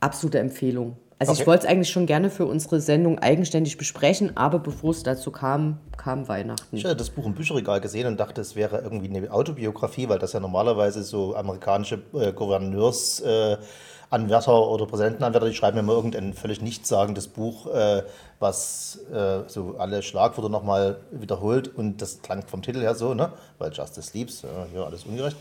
absolute 0.00 0.40
Empfehlung. 0.40 0.96
Also 1.18 1.32
okay. 1.32 1.40
ich 1.40 1.46
wollte 1.46 1.66
es 1.66 1.70
eigentlich 1.70 1.90
schon 1.90 2.04
gerne 2.04 2.28
für 2.28 2.44
unsere 2.44 2.78
Sendung 2.80 3.18
eigenständig 3.18 3.78
besprechen, 3.78 4.36
aber 4.36 4.58
bevor 4.58 4.90
es 4.90 5.02
dazu 5.02 5.30
kam, 5.30 5.78
kam 5.96 6.28
Weihnachten. 6.28 6.76
Ich 6.76 6.84
hatte 6.84 6.96
das 6.96 7.08
Buch 7.08 7.24
im 7.24 7.34
Bücherregal 7.34 7.80
gesehen 7.80 8.06
und 8.06 8.20
dachte, 8.20 8.42
es 8.42 8.54
wäre 8.54 8.82
irgendwie 8.82 9.08
eine 9.08 9.32
Autobiografie, 9.32 10.10
weil 10.10 10.18
das 10.18 10.34
ja 10.34 10.40
normalerweise 10.40 11.02
so 11.02 11.34
amerikanische 11.34 12.02
äh, 12.12 12.32
Gouverneursanwärter 12.32 14.52
äh, 14.52 14.54
oder 14.54 14.84
Präsidentenanwärter, 14.84 15.48
die 15.48 15.54
schreiben 15.54 15.78
immer 15.78 15.94
irgendein 15.94 16.34
völlig 16.34 16.60
nichtssagendes 16.60 17.28
Buch, 17.28 17.74
äh, 17.74 18.02
was 18.38 18.98
äh, 19.10 19.44
so 19.46 19.76
alle 19.78 20.02
Schlagwörter 20.02 20.50
nochmal 20.50 20.98
wiederholt 21.12 21.74
und 21.74 22.02
das 22.02 22.20
klang 22.20 22.46
vom 22.46 22.60
Titel 22.60 22.80
her 22.80 22.94
so, 22.94 23.14
ne? 23.14 23.32
weil 23.56 23.72
Justice 23.72 24.10
Leaves, 24.12 24.44
ja, 24.74 24.84
alles 24.84 25.04
ungerecht. 25.04 25.38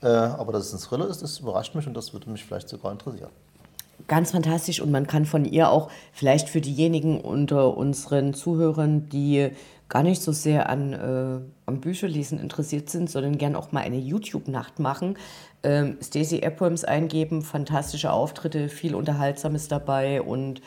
Äh, 0.00 0.06
aber 0.06 0.52
dass 0.52 0.68
es 0.68 0.72
ein 0.72 0.78
Thriller 0.78 1.08
ist, 1.08 1.22
das 1.22 1.40
überrascht 1.40 1.74
mich 1.74 1.86
und 1.86 1.92
das 1.92 2.14
würde 2.14 2.30
mich 2.30 2.46
vielleicht 2.46 2.70
sogar 2.70 2.92
interessieren 2.92 3.28
ganz 4.06 4.30
fantastisch 4.30 4.80
und 4.80 4.90
man 4.90 5.06
kann 5.06 5.26
von 5.26 5.44
ihr 5.44 5.70
auch 5.70 5.90
vielleicht 6.12 6.48
für 6.48 6.60
diejenigen 6.60 7.20
unter 7.20 7.76
unseren 7.76 8.34
Zuhörern, 8.34 9.08
die 9.08 9.50
gar 9.88 10.02
nicht 10.02 10.22
so 10.22 10.32
sehr 10.32 10.68
an, 10.68 10.92
äh, 10.92 11.40
am 11.66 11.80
Bücherlesen 11.80 12.38
interessiert 12.38 12.90
sind, 12.90 13.10
sondern 13.10 13.38
gern 13.38 13.56
auch 13.56 13.72
mal 13.72 13.80
eine 13.80 13.98
YouTube-Nacht 13.98 14.78
machen. 14.78 15.16
Ähm, 15.62 15.98
Stacey 16.02 16.44
Abrams 16.44 16.84
eingeben, 16.84 17.42
fantastische 17.42 18.12
Auftritte, 18.12 18.68
viel 18.68 18.94
Unterhaltsames 18.94 19.68
dabei 19.68 20.22
und 20.22 20.60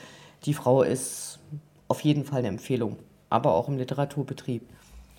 die 0.45 0.53
Frau 0.53 0.81
ist 0.81 1.39
auf 1.87 2.01
jeden 2.01 2.25
Fall 2.25 2.39
eine 2.39 2.47
Empfehlung, 2.47 2.97
aber 3.29 3.53
auch 3.53 3.67
im 3.67 3.77
Literaturbetrieb. 3.77 4.67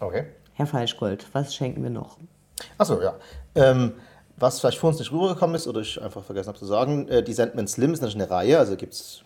Okay. 0.00 0.24
Herr 0.54 0.66
Falschgold, 0.66 1.26
was 1.32 1.54
schenken 1.54 1.82
wir 1.82 1.90
noch? 1.90 2.18
Achso, 2.78 3.00
ja. 3.00 3.14
Ähm, 3.54 3.92
was 4.42 4.58
vielleicht 4.58 4.78
vor 4.78 4.90
uns 4.90 4.98
nicht 4.98 5.12
rübergekommen 5.12 5.54
ist 5.54 5.68
oder 5.68 5.80
ich 5.80 6.02
einfach 6.02 6.24
vergessen 6.24 6.48
habe 6.48 6.58
zu 6.58 6.66
sagen, 6.66 7.08
äh, 7.08 7.22
die 7.22 7.32
Sandman 7.32 7.68
Slim 7.68 7.92
ist 7.92 8.00
natürlich 8.00 8.22
eine 8.22 8.30
Reihe, 8.30 8.58
also 8.58 8.76
gibt 8.76 8.92
es 8.92 9.22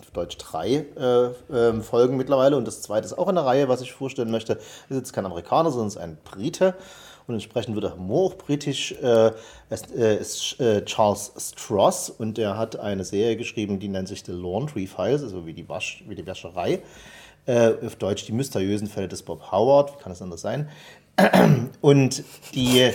auf 0.00 0.10
Deutsch 0.10 0.36
drei 0.38 0.86
äh, 0.98 1.26
äh, 1.54 1.80
Folgen 1.80 2.16
mittlerweile 2.16 2.56
und 2.56 2.66
das 2.66 2.82
zweite 2.82 3.06
ist 3.06 3.16
auch 3.16 3.28
eine 3.28 3.44
Reihe, 3.44 3.68
was 3.68 3.80
ich 3.80 3.92
vorstellen 3.92 4.30
möchte. 4.30 4.54
Ist 4.54 4.96
jetzt 4.96 5.12
kein 5.12 5.24
Amerikaner, 5.24 5.70
sondern 5.70 5.88
ist 5.88 5.98
ein 5.98 6.18
Brite 6.24 6.74
und 7.28 7.34
entsprechend 7.34 7.74
wird 7.76 7.84
der 7.84 7.94
Humor 7.94 8.32
auch 8.32 8.34
britisch. 8.34 8.92
Äh, 8.92 9.32
es 9.68 9.82
äh, 9.92 10.16
ist 10.16 10.58
äh, 10.58 10.84
Charles 10.84 11.32
Stross 11.38 12.10
und 12.10 12.36
der 12.36 12.58
hat 12.58 12.76
eine 12.76 13.04
Serie 13.04 13.36
geschrieben, 13.36 13.78
die 13.78 13.88
nennt 13.88 14.08
sich 14.08 14.24
The 14.24 14.32
Laundry 14.32 14.88
Files, 14.88 15.22
also 15.22 15.46
wie 15.46 15.54
die, 15.54 15.68
Wasch, 15.68 16.02
wie 16.08 16.16
die 16.16 16.26
Wäscherei. 16.26 16.80
auf 17.46 17.96
Deutsch 17.96 18.26
die 18.26 18.32
mysteriösen 18.32 18.86
Fälle 18.86 19.08
des 19.08 19.22
Bob 19.22 19.50
Howard, 19.50 19.94
wie 19.94 20.02
kann 20.02 20.12
es 20.12 20.22
anders 20.22 20.42
sein? 20.42 20.68
Und 21.80 22.24
die, 22.54 22.90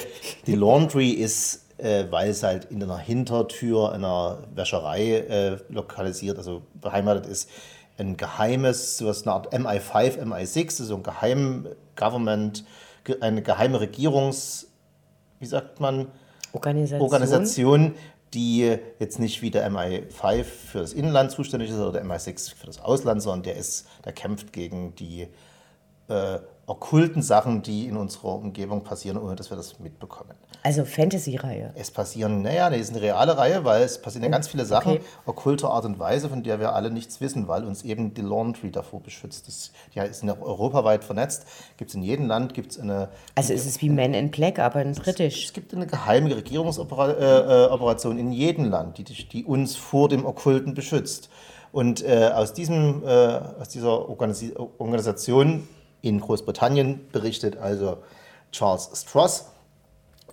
die 0.45 0.55
Laundry 0.55 1.09
ist, 1.09 1.65
äh, 1.77 2.05
weil 2.09 2.29
es 2.29 2.43
halt 2.43 2.65
in 2.65 2.81
einer 2.81 2.97
Hintertür 2.97 3.91
einer 3.91 4.43
Wäscherei 4.53 5.17
äh, 5.17 5.57
lokalisiert, 5.69 6.37
also 6.37 6.61
beheimatet 6.79 7.25
ist, 7.25 7.49
ein 7.97 8.17
geheimes, 8.17 8.97
so 8.97 9.07
eine 9.07 9.31
Art 9.31 9.53
MI5, 9.53 10.19
MI6, 10.19 10.81
also 10.81 10.95
ein 10.97 11.03
geheim 11.03 11.67
Government, 11.95 12.65
eine 13.21 13.41
geheime 13.41 13.79
Regierungs, 13.79 14.67
wie 15.39 15.45
sagt 15.45 15.79
man? 15.79 16.07
Organisation. 16.51 17.01
Organisation, 17.01 17.95
die 18.33 18.77
jetzt 18.99 19.19
nicht 19.19 19.41
wie 19.41 19.51
der 19.51 19.69
MI5 19.71 20.43
für 20.43 20.79
das 20.79 20.93
Inland 20.93 21.31
zuständig 21.31 21.69
ist 21.69 21.77
oder 21.77 21.93
der 21.93 22.05
MI6 22.05 22.53
für 22.55 22.65
das 22.65 22.81
Ausland, 22.81 23.21
sondern 23.21 23.43
der 23.43 23.55
ist, 23.55 23.87
der 24.03 24.11
kämpft 24.11 24.51
gegen 24.51 24.93
die 24.95 25.27
äh, 26.07 26.39
okkulten 26.67 27.21
Sachen, 27.21 27.61
die 27.61 27.87
in 27.87 27.95
unserer 27.95 28.35
Umgebung 28.35 28.83
passieren, 28.83 29.17
ohne 29.17 29.35
dass 29.35 29.51
wir 29.51 29.57
das 29.57 29.79
mitbekommen. 29.79 30.33
Also 30.63 30.83
Fantasy-Reihe. 30.83 31.73
Es 31.75 31.91
passieren, 31.91 32.41
naja, 32.41 32.71
nee, 32.71 32.77
es 32.77 32.89
ist 32.89 32.95
eine 32.95 33.01
reale 33.01 33.37
Reihe, 33.37 33.63
weil 33.63 33.83
es 33.83 34.01
passieren 34.01 34.23
ja 34.23 34.31
ganz 34.31 34.47
viele 34.47 34.65
Sachen 34.65 34.93
okay. 34.93 35.01
okkulter 35.27 35.69
Art 35.69 35.85
und 35.85 35.99
Weise, 35.99 36.27
von 36.27 36.41
der 36.41 36.59
wir 36.59 36.73
alle 36.73 36.89
nichts 36.89 37.21
wissen, 37.21 37.47
weil 37.47 37.65
uns 37.65 37.83
eben 37.83 38.15
die 38.15 38.21
Laundry 38.21 38.71
davor 38.71 38.99
beschützt. 38.99 39.47
Das, 39.47 39.71
die 39.93 39.99
ist 39.99 40.23
europaweit 40.23 41.03
vernetzt, 41.03 41.45
gibt 41.77 41.91
es 41.91 41.95
in 41.95 42.01
jedem 42.01 42.25
Land, 42.25 42.55
gibt 42.55 42.71
es 42.71 42.79
eine... 42.79 43.09
Also 43.35 43.53
es 43.53 43.67
ist 43.67 43.81
wie 43.83 43.89
Men 43.89 44.15
in 44.15 44.31
Black, 44.31 44.57
aber 44.57 44.81
in 44.81 44.93
britisch. 44.93 45.37
Es, 45.37 45.45
es 45.45 45.53
gibt 45.53 45.71
eine 45.75 45.85
geheime 45.85 46.35
Regierungsoperation 46.35 48.17
äh, 48.17 48.19
in 48.19 48.31
jedem 48.31 48.65
Land, 48.65 48.97
die, 48.97 49.03
die 49.03 49.45
uns 49.45 49.75
vor 49.75 50.09
dem 50.09 50.25
Okkulten 50.25 50.73
beschützt. 50.73 51.29
Und 51.71 52.03
äh, 52.03 52.31
aus, 52.33 52.53
diesem, 52.53 53.03
äh, 53.05 53.07
aus 53.59 53.69
dieser 53.69 54.09
Organis 54.09 54.51
Organisation 54.79 55.67
in 56.05 56.19
Großbritannien 56.19 57.07
berichtet 57.11 57.57
also 57.57 57.97
Charles 58.51 58.89
Stross. 58.93 59.45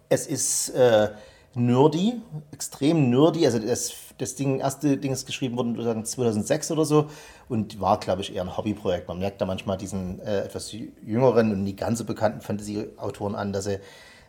Es 0.08 0.26
ist 0.26 0.70
äh, 0.70 1.10
nerdy, 1.54 2.20
extrem 2.52 3.10
nerdy. 3.10 3.46
Also 3.46 3.58
das, 3.58 3.92
das 4.18 4.34
Ding, 4.34 4.60
erste 4.60 4.96
Ding 4.98 5.12
ist 5.12 5.26
geschrieben 5.26 5.56
worden 5.56 6.04
2006 6.04 6.70
oder 6.70 6.84
so 6.84 7.06
und 7.48 7.80
war, 7.80 7.98
glaube 7.98 8.20
ich, 8.20 8.34
eher 8.34 8.42
ein 8.42 8.56
Hobbyprojekt. 8.56 9.08
Man 9.08 9.18
merkt 9.18 9.40
da 9.40 9.46
manchmal 9.46 9.78
diesen 9.78 10.20
äh, 10.20 10.42
etwas 10.44 10.72
jüngeren 10.72 11.52
und 11.52 11.62
nie 11.64 11.74
ganz 11.74 11.98
so 11.98 12.04
bekannten 12.04 12.40
Fantasy-Autoren 12.40 13.34
an, 13.34 13.52
dass 13.52 13.64
sie 13.64 13.78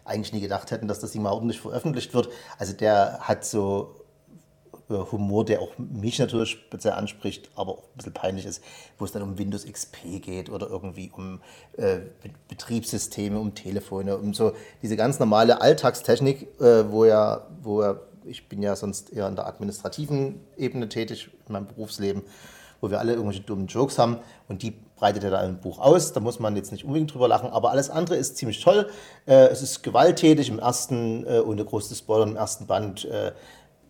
eigentlich 0.05 0.33
nie 0.33 0.41
gedacht 0.41 0.71
hätten, 0.71 0.87
dass 0.87 0.99
das 0.99 1.11
Ding 1.11 1.21
mal 1.21 1.31
ordentlich 1.31 1.61
veröffentlicht 1.61 2.13
wird. 2.13 2.29
Also 2.57 2.73
der 2.73 3.19
hat 3.19 3.45
so 3.45 3.95
Humor, 4.89 5.45
der 5.45 5.61
auch 5.61 5.71
mich 5.77 6.19
natürlich 6.19 6.51
speziell 6.51 6.93
anspricht, 6.93 7.49
aber 7.55 7.73
auch 7.73 7.83
ein 7.83 7.97
bisschen 7.97 8.13
peinlich 8.13 8.45
ist, 8.45 8.63
wo 8.97 9.05
es 9.05 9.11
dann 9.11 9.21
um 9.21 9.37
Windows 9.37 9.65
XP 9.65 10.21
geht 10.21 10.49
oder 10.49 10.67
irgendwie 10.69 11.11
um 11.15 11.41
äh, 11.77 11.99
Betriebssysteme, 12.47 13.39
um 13.39 13.55
Telefone, 13.55 14.17
um 14.17 14.33
so 14.33 14.53
diese 14.81 14.95
ganz 14.95 15.19
normale 15.19 15.61
Alltagstechnik, 15.61 16.59
äh, 16.59 16.91
wo 16.91 17.05
ja, 17.05 17.47
wo 17.61 17.81
ja, 17.81 17.99
ich 18.25 18.47
bin 18.49 18.61
ja 18.61 18.75
sonst 18.75 19.11
eher 19.11 19.27
in 19.27 19.35
der 19.35 19.47
administrativen 19.47 20.41
Ebene 20.57 20.89
tätig 20.89 21.29
in 21.47 21.53
meinem 21.53 21.67
Berufsleben, 21.67 22.23
wo 22.81 22.89
wir 22.89 22.99
alle 22.99 23.13
irgendwelche 23.13 23.41
dummen 23.41 23.67
Jokes 23.67 23.97
haben 23.97 24.17
und 24.47 24.61
die 24.61 24.71
breitet 25.03 25.23
er 25.23 25.31
da 25.31 25.43
im 25.43 25.57
Buch 25.57 25.79
aus. 25.79 26.13
Da 26.13 26.19
muss 26.19 26.39
man 26.39 26.55
jetzt 26.55 26.71
nicht 26.71 26.85
unbedingt 26.85 27.13
drüber 27.13 27.27
lachen, 27.27 27.49
aber 27.49 27.71
alles 27.71 27.89
andere 27.89 28.15
ist 28.15 28.37
ziemlich 28.37 28.61
toll. 28.61 28.89
Äh, 29.25 29.47
es 29.47 29.61
ist 29.61 29.83
gewalttätig 29.83 30.49
im 30.49 30.59
ersten, 30.59 31.25
äh, 31.25 31.39
ohne 31.39 31.65
großes 31.65 31.97
Spoiler, 31.97 32.23
im 32.23 32.35
ersten 32.35 32.67
Band 32.67 33.05
äh, 33.05 33.33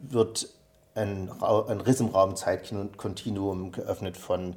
wird 0.01 0.49
ein, 0.95 1.29
ein 1.41 1.81
Riss 1.81 1.99
im 1.99 2.07
Raumzeitkontinuum 2.07 3.71
geöffnet 3.71 4.17
von 4.17 4.55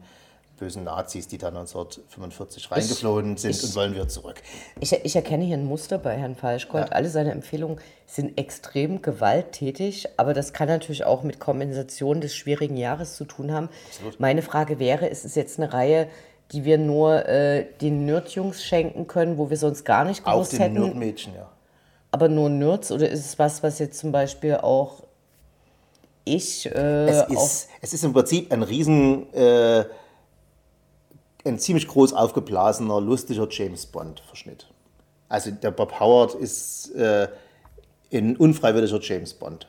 bösen 0.58 0.84
Nazis, 0.84 1.28
die 1.28 1.38
da 1.38 1.48
1945 1.48 2.70
reingeflogen 2.70 3.34
ich, 3.34 3.40
sind 3.40 3.50
ich, 3.50 3.64
und 3.64 3.74
wollen 3.76 3.94
wir 3.94 4.08
zurück. 4.08 4.42
Ich, 4.80 4.92
ich, 4.92 5.16
erkenne 5.16 5.44
hier 5.44 5.56
ein 5.56 5.66
Muster 5.66 5.98
bei 5.98 6.16
Herrn 6.16 6.34
Falschgold. 6.34 6.88
Ja. 6.88 6.92
Alle 6.92 7.08
seine 7.08 7.32
Empfehlungen 7.32 7.78
sind 8.06 8.38
extrem 8.38 9.02
gewalttätig, 9.02 10.08
aber 10.16 10.34
das 10.34 10.52
kann 10.52 10.68
natürlich 10.68 11.04
auch 11.04 11.22
mit 11.22 11.40
Kompensation 11.40 12.20
des 12.20 12.34
schwierigen 12.34 12.76
Jahres 12.76 13.16
zu 13.16 13.24
tun 13.24 13.52
haben. 13.52 13.68
Absolut. 13.88 14.20
Meine 14.20 14.42
Frage 14.42 14.78
wäre, 14.78 15.06
ist 15.06 15.24
es 15.24 15.34
jetzt 15.34 15.58
eine 15.58 15.72
Reihe, 15.72 16.08
die 16.52 16.64
wir 16.64 16.78
nur 16.78 17.26
äh, 17.26 17.66
den 17.80 18.06
Nerdjungs 18.06 18.62
schenken 18.62 19.06
können, 19.06 19.36
wo 19.36 19.50
wir 19.50 19.56
sonst 19.56 19.84
gar 19.84 20.04
nicht 20.04 20.24
gewusst 20.24 20.52
auch 20.52 20.56
den 20.56 20.60
hätten? 20.60 20.80
Nerdmädchen, 20.80 21.34
ja. 21.34 21.50
Aber 22.12 22.28
nur 22.28 22.48
Nerds 22.48 22.92
oder 22.92 23.10
ist 23.10 23.26
es 23.26 23.38
was, 23.38 23.62
was 23.62 23.78
jetzt 23.78 23.98
zum 23.98 24.12
Beispiel 24.12 24.54
auch 24.54 25.02
ich. 26.26 26.66
Äh, 26.66 27.08
es, 27.08 27.30
ist, 27.30 27.68
es 27.80 27.94
ist 27.94 28.04
im 28.04 28.12
Prinzip 28.12 28.52
ein 28.52 28.62
riesen, 28.62 29.32
äh, 29.32 29.84
ein 31.44 31.58
ziemlich 31.58 31.88
groß 31.88 32.12
aufgeblasener, 32.12 33.00
lustiger 33.00 33.48
James 33.50 33.86
Bond-Verschnitt. 33.86 34.66
Also 35.28 35.50
der 35.50 35.70
Bob 35.70 35.98
Howard 35.98 36.34
ist 36.34 36.94
äh, 36.94 37.28
ein 38.12 38.36
unfreiwilliger 38.36 39.00
James 39.00 39.32
Bond. 39.32 39.66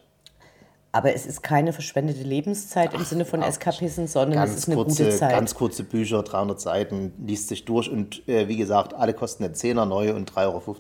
Aber 0.92 1.14
es 1.14 1.26
ist 1.26 1.44
keine 1.44 1.74
verschwendete 1.74 2.24
Lebenszeit 2.24 2.94
im 2.94 3.02
Ach, 3.02 3.06
Sinne 3.06 3.26
von 3.26 3.42
Eskapissen, 3.42 4.08
sondern 4.08 4.42
es 4.44 4.56
ist 4.56 4.68
eine 4.68 4.78
kurze, 4.78 5.04
gute 5.04 5.16
Zeit. 5.18 5.32
Ganz 5.32 5.54
kurze 5.54 5.84
Bücher, 5.84 6.24
300 6.24 6.60
Seiten, 6.60 7.14
liest 7.24 7.50
sich 7.50 7.66
durch 7.66 7.90
und 7.90 8.28
äh, 8.28 8.48
wie 8.48 8.58
gesagt, 8.58 8.94
alle 8.94 9.14
kosten 9.14 9.44
einen 9.44 9.54
Zehner 9.54 9.86
neu 9.86 10.16
und 10.16 10.32
3,50 10.32 10.46
Euro 10.46 10.76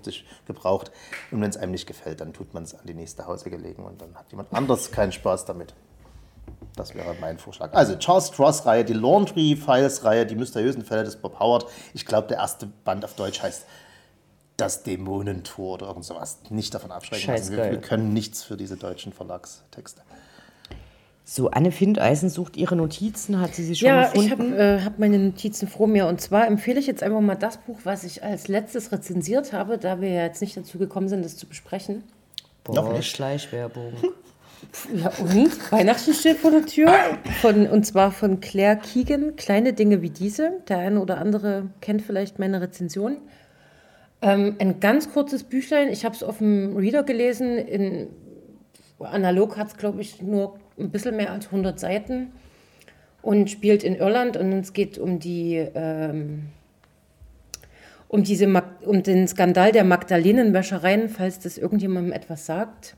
gebraucht. 0.46 0.92
Und 1.32 1.42
wenn 1.42 1.50
es 1.50 1.58
einem 1.58 1.74
nicht 1.74 1.88
gefällt, 1.88 2.22
dann 2.22 2.34
tut 2.34 2.54
man 2.54 2.64
es 2.64 2.74
an 2.74 2.86
die 2.86 2.94
nächste 2.94 3.28
Hause 3.28 3.50
gelegen 3.50 3.84
und 3.84 4.02
dann 4.02 4.16
hat 4.16 4.32
jemand 4.32 4.54
anders 4.54 4.92
keinen 4.92 5.12
Spaß 5.12 5.46
damit. 5.46 5.74
Das 6.76 6.96
wäre 6.96 7.16
mein 7.20 7.38
Vorschlag. 7.38 7.74
Also 7.74 7.96
Charles 7.96 8.28
Stross-Reihe, 8.28 8.86
die 8.86 8.94
Laundry 8.94 9.56
Files-Reihe, 9.56 10.26
die 10.26 10.36
mysteriösen 10.36 10.86
Fälle 10.86 11.04
des 11.04 11.18
Bob 11.18 11.40
Howard. 11.40 11.66
Ich 11.94 12.06
glaube, 12.06 12.28
der 12.28 12.38
erste 12.38 12.68
Band 12.68 13.04
auf 13.04 13.16
Deutsch 13.16 13.42
heißt 13.42 13.66
das 14.58 14.84
Dämonentor 14.84 15.76
oder 15.76 15.88
irgend 15.88 16.06
sowas. 16.06 16.40
Nicht 16.50 16.74
davon 16.74 16.92
abschrecken 16.92 17.28
lassen. 17.32 17.56
Wir, 17.56 17.72
wir, 17.72 17.82
können 17.82 18.14
nichts 18.14 18.44
für 18.44 18.58
diese 18.58 18.76
deutschen 18.76 19.14
Verlagstexte. 19.14 20.02
So, 21.24 21.52
Anne 21.52 21.72
Findeisen 21.72 22.30
sucht 22.30 22.56
ihre 22.56 22.76
Notizen, 22.76 23.40
hat 23.42 23.54
sie 23.54 23.64
sie 23.64 23.76
schon 23.76 23.90
ja, 23.90 24.04
gefunden? 24.04 24.26
ich 24.26 24.32
habe 24.32 24.58
äh, 24.58 24.82
hab 24.82 24.98
meine 24.98 25.20
Notizen 25.20 25.68
vor 25.68 25.86
mir. 25.88 26.08
Und 26.08 26.22
zwar 26.22 26.48
empfehle 26.48 26.80
ich 26.80 26.88
jetzt 26.88 27.04
einfach 27.04 27.20
mal 27.20 27.36
das 27.36 27.58
Buch, 27.58 27.80
was 27.84 28.04
ich 28.04 28.24
als 28.24 28.48
letztes 28.48 28.92
rezensiert 28.92 29.54
habe, 29.54 29.78
da 29.78 30.02
wir 30.02 30.10
ja 30.10 30.24
jetzt 30.24 30.42
nicht 30.42 30.56
dazu 30.56 30.78
gekommen 30.78 31.10
sind, 31.10 31.24
das 31.24 31.36
zu 31.36 31.46
besprechen. 31.46 32.04
Noch 32.68 32.86
Boah, 32.86 32.94
nicht. 32.94 33.10
Schleichwerbung. 33.10 33.94
Ja, 34.94 35.12
und 35.20 35.72
Weihnachten 35.72 36.14
steht 36.14 36.38
vor 36.38 36.50
der 36.50 36.66
Tür. 36.66 36.92
Von, 37.42 37.68
und 37.68 37.86
zwar 37.86 38.12
von 38.12 38.40
Claire 38.40 38.76
Keegan, 38.76 39.36
Kleine 39.36 39.74
Dinge 39.74 40.02
wie 40.02 40.10
diese. 40.10 40.54
Der 40.68 40.80
eine 40.80 41.00
oder 41.00 41.20
andere 41.20 41.68
kennt 41.80 42.02
vielleicht 42.02 42.40
meine 42.40 42.60
Rezension. 42.60 43.18
Ähm, 44.22 44.56
ein 44.60 44.80
ganz 44.80 45.12
kurzes 45.12 45.44
Büchlein. 45.44 45.90
Ich 45.90 46.06
habe 46.06 46.16
es 46.16 46.24
auf 46.24 46.40
dem 46.40 46.76
Reader 46.76 47.04
gelesen. 47.04 47.58
In, 47.58 48.08
analog 49.00 49.58
hat 49.58 49.68
es, 49.68 49.78
glaube 49.78 50.02
ich, 50.02 50.22
nur 50.22 50.60
ein 50.80 50.90
bisschen 50.90 51.16
mehr 51.16 51.32
als 51.32 51.48
100 51.48 51.80
Seiten. 51.80 52.32
Und 53.22 53.50
spielt 53.50 53.84
in 53.84 53.96
Irland. 53.96 54.38
Und 54.38 54.54
es 54.54 54.74
geht 54.74 54.98
um 54.98 55.20
die... 55.20 55.56
Ähm, 55.56 56.48
um, 58.10 58.24
diese, 58.24 58.48
um 58.86 59.04
den 59.04 59.28
Skandal 59.28 59.74
der 59.74 59.84
Magdalenenwäschereien, 59.84 61.10
falls 61.10 61.40
das 61.40 61.58
irgendjemandem 61.58 62.14
etwas 62.14 62.46
sagt 62.46 62.96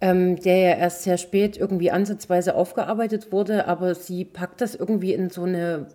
ähm, 0.00 0.36
der 0.36 0.56
ja 0.58 0.76
erst 0.76 1.02
sehr 1.02 1.18
spät 1.18 1.56
irgendwie 1.56 1.90
ansatzweise 1.90 2.54
aufgearbeitet 2.54 3.32
wurde, 3.32 3.66
aber 3.66 3.94
sie 3.94 4.24
packt 4.24 4.60
das 4.60 4.74
irgendwie 4.74 5.14
in 5.14 5.30
so 5.30 5.44
eine 5.44 5.86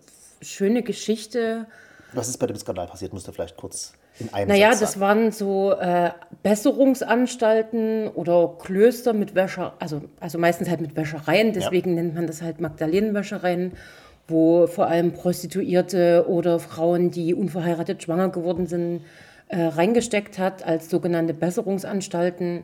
schöne 0.42 0.82
Geschichte. 0.82 1.68
Was 2.14 2.28
ist 2.28 2.38
bei 2.38 2.48
dem 2.48 2.58
Skandal 2.58 2.88
passiert? 2.88 3.14
Musst 3.14 3.28
du 3.28 3.32
vielleicht 3.32 3.58
kurz 3.58 3.94
in 4.20 4.34
einem 4.34 4.50
Naja, 4.50 4.72
Satz 4.72 4.80
das 4.80 5.00
waren 5.00 5.32
so 5.32 5.72
äh, 5.72 6.12
Besserungsanstalten 6.44 8.10
oder 8.10 8.56
Klöster 8.60 9.14
mit 9.14 9.36
Wäscher, 9.36 9.74
also, 9.80 10.02
also 10.20 10.38
meistens 10.38 10.70
halt 10.70 10.82
mit 10.82 10.96
Wäschereien, 10.96 11.54
deswegen 11.54 11.96
nennt 11.96 12.16
man 12.16 12.28
das 12.28 12.42
halt 12.42 12.60
Magdalenenwäschereien, 12.60 13.74
wo 14.28 14.68
vor 14.68 14.88
allem 14.88 15.14
Prostituierte 15.14 16.26
oder 16.28 16.60
Frauen, 16.60 17.12
die 17.12 17.34
unverheiratet 17.34 18.04
schwanger 18.04 18.30
geworden 18.30 18.68
sind, 18.68 19.02
äh, 19.48 19.64
reingesteckt 19.64 20.40
hat 20.40 20.64
als 20.66 20.90
sogenannte 20.90 21.34
Besserungsanstalten. 21.34 22.64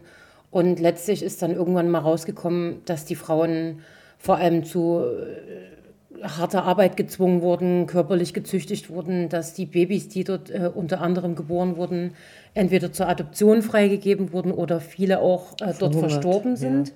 Und 0.52 0.80
letztlich 0.80 1.24
ist 1.24 1.42
dann 1.42 1.54
irgendwann 1.54 1.90
mal 1.90 2.00
rausgekommen, 2.00 2.82
dass 2.86 3.06
die 3.06 3.16
Frauen 3.16 3.82
vor 4.18 4.38
allem 4.38 4.64
zu 4.64 5.02
äh, 5.04 5.77
harter 6.22 6.64
Arbeit 6.64 6.98
gezwungen 6.98 7.42
wurden, 7.42 7.86
körperlich 7.86 8.34
gezüchtigt 8.34 8.90
wurden, 8.90 9.30
dass 9.30 9.54
die 9.54 9.66
Babys, 9.66 10.08
die 10.08 10.24
dort 10.24 10.50
äh, 10.50 10.72
unter 10.74 11.02
anderem 11.02 11.36
geboren 11.36 11.78
wurden, 11.78 12.16
entweder 12.54 12.92
zur 12.92 13.08
Adoption 13.08 13.62
freigegeben 13.62 14.32
wurden 14.32 14.52
oder 14.52 14.80
viele 14.80 15.20
auch 15.20 15.54
äh, 15.54 15.66
dort 15.66 15.78
Verhungert, 15.78 16.12
verstorben 16.12 16.56
sind. 16.56 16.94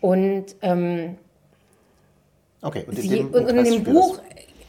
Und 0.00 0.56
ähm, 0.62 1.16
Okay, 2.62 2.84
und 2.86 2.96
in 2.96 3.02
Sie, 3.02 3.08
dem 3.08 3.26
und, 3.30 3.50
und 3.50 3.58
in 3.58 3.64
dem 3.64 3.82
Buch, 3.82 4.20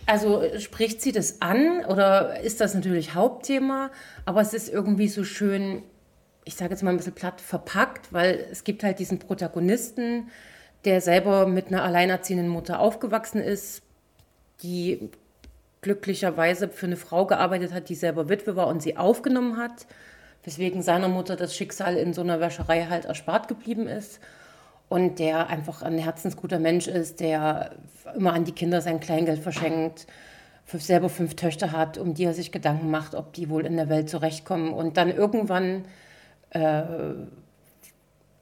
also 0.08 0.44
spricht 0.58 1.00
sie 1.02 1.12
das 1.12 1.42
an 1.42 1.86
oder 1.86 2.40
ist 2.42 2.60
das 2.60 2.74
natürlich 2.74 3.14
Hauptthema, 3.14 3.92
aber 4.26 4.42
es 4.42 4.54
ist 4.54 4.68
irgendwie 4.68 5.08
so 5.08 5.24
schön, 5.24 5.84
ich 6.44 6.56
sage 6.56 6.72
jetzt 6.72 6.82
mal 6.82 6.90
ein 6.90 6.98
bisschen 6.98 7.14
platt, 7.14 7.40
verpackt, 7.40 8.12
weil 8.12 8.48
es 8.52 8.64
gibt 8.64 8.84
halt 8.84 8.98
diesen 8.98 9.20
Protagonisten, 9.20 10.30
der 10.86 11.02
selber 11.02 11.48
mit 11.48 11.68
einer 11.68 11.84
alleinerziehenden 11.84 12.48
Mutter 12.50 12.80
aufgewachsen 12.80 13.42
ist, 13.42 13.82
die 14.62 15.10
glücklicherweise 15.82 16.70
für 16.70 16.86
eine 16.86 16.98
Frau 16.98 17.26
gearbeitet 17.26 17.74
hat, 17.74 17.90
die 17.90 17.96
selber 17.96 18.30
Witwe 18.30 18.56
war 18.56 18.68
und 18.68 18.82
sie 18.82 18.98
aufgenommen 18.98 19.58
hat, 19.58 19.86
weswegen 20.44 20.82
seiner 20.82 21.10
Mutter 21.10 21.36
das 21.36 21.56
Schicksal 21.56 21.96
in 21.98 22.14
so 22.14 22.22
einer 22.22 22.40
Wäscherei 22.40 22.88
halt 22.90 23.06
erspart 23.06 23.48
geblieben 23.48 23.88
ist. 23.88 24.20
Und 24.90 25.20
der 25.20 25.48
einfach 25.48 25.82
ein 25.82 25.98
herzensguter 25.98 26.60
Mensch 26.60 26.88
ist, 26.88 27.20
der 27.20 27.72
immer 28.16 28.34
an 28.34 28.46
die 28.46 28.52
Kinder 28.52 28.82
sein 28.82 29.00
Kleingeld 29.00 29.40
verschenkt, 29.40 30.06
selber 30.66 31.10
fünf 31.10 31.36
Töchter 31.36 31.72
hat, 31.72 31.98
um 31.98 32.14
die 32.14 32.26
er 32.26 32.34
sich 32.34 32.52
Gedanken 32.52 32.90
macht, 32.92 33.16
ob 33.16 33.34
die 33.34 33.50
wohl 33.50 33.66
in 33.66 33.76
der 33.76 33.90
Welt 33.90 34.10
zurechtkommen. 34.10 34.74
Und 34.74 34.98
dann 34.98 35.10
irgendwann 35.10 35.86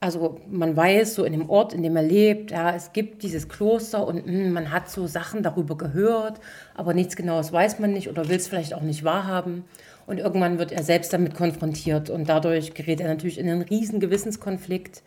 also 0.02 0.42
man 0.50 0.76
weiß 0.76 1.14
so 1.14 1.24
in 1.24 1.32
dem 1.32 1.50
Ort, 1.50 1.74
in 1.74 1.84
dem 1.84 1.96
er 1.96 2.02
lebt, 2.02 2.50
ja, 2.50 2.76
es 2.76 2.92
gibt 2.92 3.22
dieses 3.22 3.48
Kloster 3.48 4.06
und 4.06 4.26
mh, 4.26 4.50
man 4.50 4.72
hat 4.72 4.90
so 4.90 5.06
Sachen 5.06 5.44
darüber 5.44 5.78
gehört, 5.78 6.40
aber 6.74 6.96
nichts 6.96 7.16
Genaues 7.16 7.54
weiß 7.54 7.78
man 7.78 7.94
nicht 7.94 8.10
oder 8.10 8.28
will 8.28 8.38
es 8.38 8.48
vielleicht 8.48 8.74
auch 8.74 8.82
nicht 8.82 9.04
wahrhaben. 9.04 9.64
Und 10.08 10.18
irgendwann 10.18 10.58
wird 10.58 10.72
er 10.72 10.82
selbst 10.82 11.14
damit 11.14 11.36
konfrontiert 11.36 12.10
und 12.10 12.28
dadurch 12.28 12.74
gerät 12.74 13.00
er 13.00 13.08
natürlich 13.08 13.38
in 13.38 13.48
einen 13.48 13.62
riesen 13.62 14.00
Gewissenskonflikt. 14.00 15.04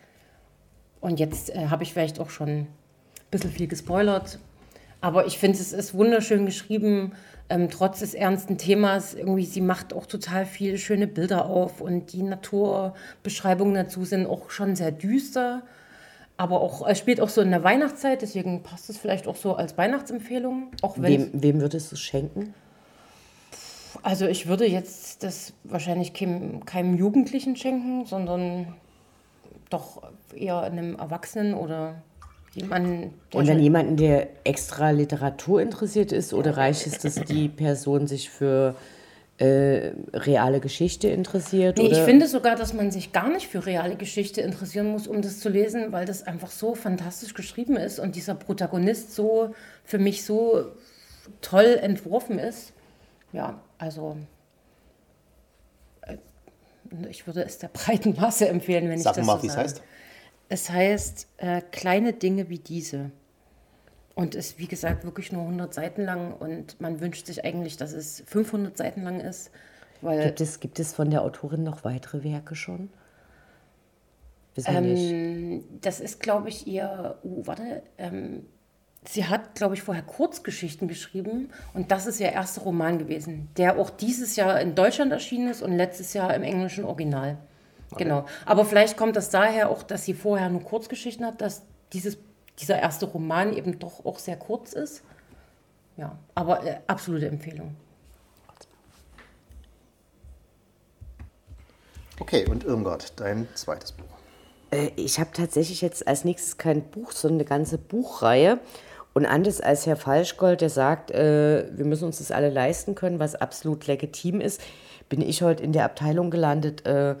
Und 1.01 1.19
jetzt 1.19 1.49
äh, 1.53 1.67
habe 1.67 1.83
ich 1.83 1.91
vielleicht 1.91 2.21
auch 2.21 2.29
schon 2.29 2.49
ein 2.49 2.67
bisschen 3.29 3.51
viel 3.51 3.67
gespoilert. 3.67 4.39
Aber 5.05 5.27
ich 5.27 5.37
finde, 5.37 5.59
es 5.59 5.71
ist 5.71 5.93
wunderschön 5.93 6.47
geschrieben, 6.47 7.11
ähm, 7.47 7.69
trotz 7.69 7.99
des 7.99 8.15
ernsten 8.15 8.57
Themas. 8.57 9.13
Irgendwie, 9.13 9.45
sie 9.45 9.61
macht 9.61 9.93
auch 9.93 10.07
total 10.07 10.47
viele 10.47 10.79
schöne 10.79 11.05
Bilder 11.05 11.45
auf 11.45 11.79
und 11.79 12.11
die 12.11 12.23
Naturbeschreibungen 12.23 13.75
dazu 13.75 14.03
sind 14.03 14.25
auch 14.25 14.49
schon 14.49 14.75
sehr 14.75 14.91
düster. 14.91 15.61
Aber 16.37 16.59
auch, 16.59 16.87
es 16.87 16.97
spielt 16.97 17.21
auch 17.21 17.29
so 17.29 17.41
in 17.41 17.51
der 17.51 17.63
Weihnachtszeit, 17.63 18.23
deswegen 18.23 18.63
passt 18.63 18.89
es 18.89 18.97
vielleicht 18.97 19.27
auch 19.27 19.35
so 19.35 19.53
als 19.53 19.77
Weihnachtsempfehlung. 19.77 20.71
Auch 20.81 20.95
Wem, 20.99 21.29
wem 21.33 21.61
würdest 21.61 21.91
du 21.91 21.95
es 21.95 22.01
schenken? 22.01 22.55
also 24.01 24.25
ich 24.25 24.47
würde 24.47 24.65
jetzt 24.65 25.21
das 25.21 25.53
wahrscheinlich 25.65 26.13
keinem, 26.13 26.65
keinem 26.65 26.97
Jugendlichen 26.97 27.55
schenken, 27.55 28.05
sondern 28.05 28.73
doch 29.69 30.01
eher 30.33 30.61
einem 30.61 30.95
Erwachsenen 30.95 31.53
oder 31.53 32.01
jemanden, 32.55 33.13
der 33.31 33.39
Und 33.39 33.49
dann 33.49 33.59
jemanden, 33.59 33.97
der 33.97 34.29
extra 34.45 34.91
Literatur 34.91 35.61
interessiert 35.61 36.11
ist 36.11 36.33
oder 36.33 36.57
reicht 36.57 36.87
es, 36.87 36.97
dass 36.99 37.15
die 37.25 37.49
Person 37.49 38.07
sich 38.07 38.29
für 38.29 38.75
äh, 39.37 39.91
reale 40.13 40.61
Geschichte 40.61 41.09
interessiert? 41.09 41.77
Nee, 41.77 41.87
ich 41.87 41.97
oder? 41.97 42.05
finde 42.05 42.27
sogar, 42.27 42.55
dass 42.55 42.73
man 42.73 42.91
sich 42.91 43.11
gar 43.11 43.29
nicht 43.29 43.47
für 43.47 43.65
reale 43.65 43.97
Geschichte 43.97 44.41
interessieren 44.41 44.87
muss, 44.87 45.07
um 45.07 45.21
das 45.21 45.39
zu 45.39 45.49
lesen, 45.49 45.91
weil 45.91 46.05
das 46.05 46.23
einfach 46.23 46.49
so 46.49 46.73
fantastisch 46.73 47.33
geschrieben 47.33 47.75
ist 47.75 47.99
und 47.99 48.15
dieser 48.15 48.35
Protagonist 48.35 49.13
so 49.13 49.53
für 49.83 49.99
mich 49.99 50.23
so 50.23 50.65
toll 51.41 51.77
entworfen 51.81 52.39
ist. 52.39 52.71
Ja, 53.33 53.59
also 53.77 54.15
äh, 56.03 56.15
ich 57.09 57.27
würde 57.27 57.43
es 57.43 57.57
der 57.57 57.67
breiten 57.67 58.15
Masse 58.17 58.47
empfehlen, 58.47 58.89
wenn 58.89 58.99
Sag 58.99 59.11
ich 59.11 59.17
das 59.17 59.25
mal, 59.25 59.37
so 59.37 59.43
wie 59.43 59.47
es 59.47 59.57
heißt. 59.57 59.81
Es 60.49 60.69
heißt 60.69 61.27
äh, 61.37 61.61
kleine 61.71 62.13
Dinge 62.13 62.49
wie 62.49 62.59
diese. 62.59 63.11
Und 64.13 64.33
ist, 64.33 64.59
wie 64.59 64.67
gesagt, 64.67 65.03
wirklich 65.03 65.31
nur 65.31 65.41
100 65.41 65.73
Seiten 65.73 66.03
lang. 66.03 66.33
Und 66.33 66.79
man 66.79 67.01
wünscht 67.01 67.25
sich 67.25 67.43
eigentlich, 67.43 67.77
dass 67.77 67.91
es 67.91 68.23
500 68.27 68.77
Seiten 68.77 69.03
lang 69.03 69.19
ist. 69.19 69.51
Gibt 70.01 70.41
es, 70.41 70.59
gibt 70.59 70.79
es 70.79 70.93
von 70.93 71.09
der 71.09 71.23
Autorin 71.23 71.63
noch 71.63 71.83
weitere 71.83 72.23
Werke 72.23 72.55
schon? 72.55 72.89
Wissen 74.53 74.73
wir 74.73 74.81
nicht. 74.81 75.11
Ähm, 75.11 75.63
das 75.81 75.99
ist, 75.99 76.19
glaube 76.21 76.49
ich, 76.49 76.65
ihr. 76.67 77.17
Uh, 77.23 77.45
warte. 77.45 77.83
Ähm, 77.97 78.45
sie 79.03 79.25
hat, 79.25 79.55
glaube 79.55 79.75
ich, 79.75 79.83
vorher 79.83 80.03
Kurzgeschichten 80.03 80.87
geschrieben. 80.87 81.49
Und 81.73 81.91
das 81.91 82.05
ist 82.05 82.19
ihr 82.19 82.31
erster 82.31 82.61
Roman 82.61 82.99
gewesen, 82.99 83.49
der 83.57 83.77
auch 83.77 83.89
dieses 83.89 84.35
Jahr 84.35 84.61
in 84.61 84.75
Deutschland 84.75 85.11
erschienen 85.11 85.49
ist 85.49 85.61
und 85.61 85.73
letztes 85.75 86.13
Jahr 86.13 86.33
im 86.33 86.43
englischen 86.43 86.85
Original. 86.85 87.37
Genau. 87.97 88.25
Aber 88.45 88.65
vielleicht 88.65 88.97
kommt 88.97 89.15
das 89.15 89.29
daher 89.29 89.69
auch, 89.69 89.83
dass 89.83 90.05
sie 90.05 90.13
vorher 90.13 90.49
nur 90.49 90.61
Kurzgeschichten 90.61 91.25
hat, 91.25 91.41
dass 91.41 91.63
dieses, 91.93 92.17
dieser 92.59 92.79
erste 92.79 93.05
Roman 93.05 93.53
eben 93.53 93.79
doch 93.79 94.05
auch 94.05 94.19
sehr 94.19 94.37
kurz 94.37 94.73
ist. 94.73 95.01
Ja, 95.97 96.17
aber 96.33 96.65
äh, 96.65 96.79
absolute 96.87 97.27
Empfehlung. 97.27 97.75
Okay, 102.19 102.45
und 102.49 102.63
Irmgard, 102.63 103.19
dein 103.19 103.47
zweites 103.55 103.91
Buch. 103.91 104.05
Äh, 104.71 104.91
Ich 104.95 105.19
habe 105.19 105.31
tatsächlich 105.33 105.81
jetzt 105.81 106.07
als 106.07 106.25
nächstes 106.25 106.57
kein 106.57 106.83
Buch, 106.83 107.11
sondern 107.11 107.39
eine 107.39 107.45
ganze 107.45 107.77
Buchreihe. 107.77 108.59
Und 109.13 109.25
anders 109.25 109.61
als 109.61 109.85
Herr 109.85 109.95
Falschgold, 109.95 110.59
der 110.59 110.69
sagt, 110.69 111.11
äh, 111.11 111.69
wir 111.71 111.85
müssen 111.85 112.05
uns 112.05 112.17
das 112.17 112.31
alle 112.31 112.49
leisten 112.49 112.95
können, 112.95 113.19
was 113.19 113.35
absolut 113.35 113.87
legitim 113.87 114.41
ist, 114.41 114.61
bin 115.07 115.21
ich 115.21 115.41
heute 115.41 115.63
in 115.63 115.71
der 115.71 115.85
Abteilung 115.85 116.31
gelandet, 116.31 116.85
äh, 116.85 117.15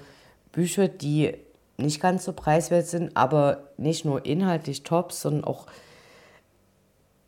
Bücher, 0.55 0.87
die 0.87 1.33
nicht 1.77 2.01
ganz 2.01 2.23
so 2.23 2.31
preiswert 2.31 2.87
sind, 2.87 3.15
aber 3.15 3.67
nicht 3.77 4.05
nur 4.05 4.25
inhaltlich 4.25 4.83
top, 4.83 5.11
sondern 5.11 5.43
auch 5.43 5.67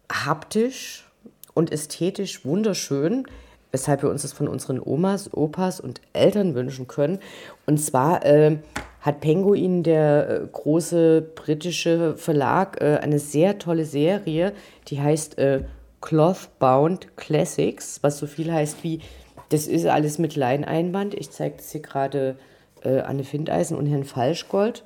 haptisch 0.10 1.06
und 1.54 1.72
ästhetisch 1.72 2.46
wunderschön, 2.46 3.28
weshalb 3.72 4.02
wir 4.02 4.10
uns 4.10 4.22
das 4.22 4.32
von 4.32 4.48
unseren 4.48 4.80
Omas, 4.80 5.34
Opas 5.34 5.82
und 5.82 6.00
Eltern 6.14 6.56
wünschen 6.56 6.88
können. 6.88 7.20
Und 7.66 7.80
zwar 7.80 8.26
äh, 8.26 8.60
hat 9.02 9.20
Penguin, 9.20 9.84
der 9.84 10.30
äh, 10.30 10.48
große 10.50 11.22
britische 11.36 12.16
Verlag, 12.16 12.82
äh, 12.82 13.00
eine 13.02 13.20
sehr 13.20 13.60
tolle 13.60 13.84
Serie, 13.84 14.54
die 14.88 15.02
heißt 15.02 15.38
äh, 15.38 15.66
Clothbound 16.00 17.18
Classics, 17.18 18.00
was 18.02 18.20
so 18.20 18.28
viel 18.28 18.54
heißt 18.54 18.84
wie, 18.84 19.02
das 19.50 19.68
ist 19.68 19.86
alles 19.86 20.18
mit 20.20 20.38
Leineinband. 20.38 21.14
Ich 21.14 21.32
zeige 21.32 21.58
das 21.58 21.72
hier 21.72 21.82
gerade 21.82 22.38
äh, 22.84 23.00
Anne 23.00 23.24
Findeisen 23.24 23.78
und 23.78 23.86
Herrn 23.88 24.04
Falschgold. 24.04 24.84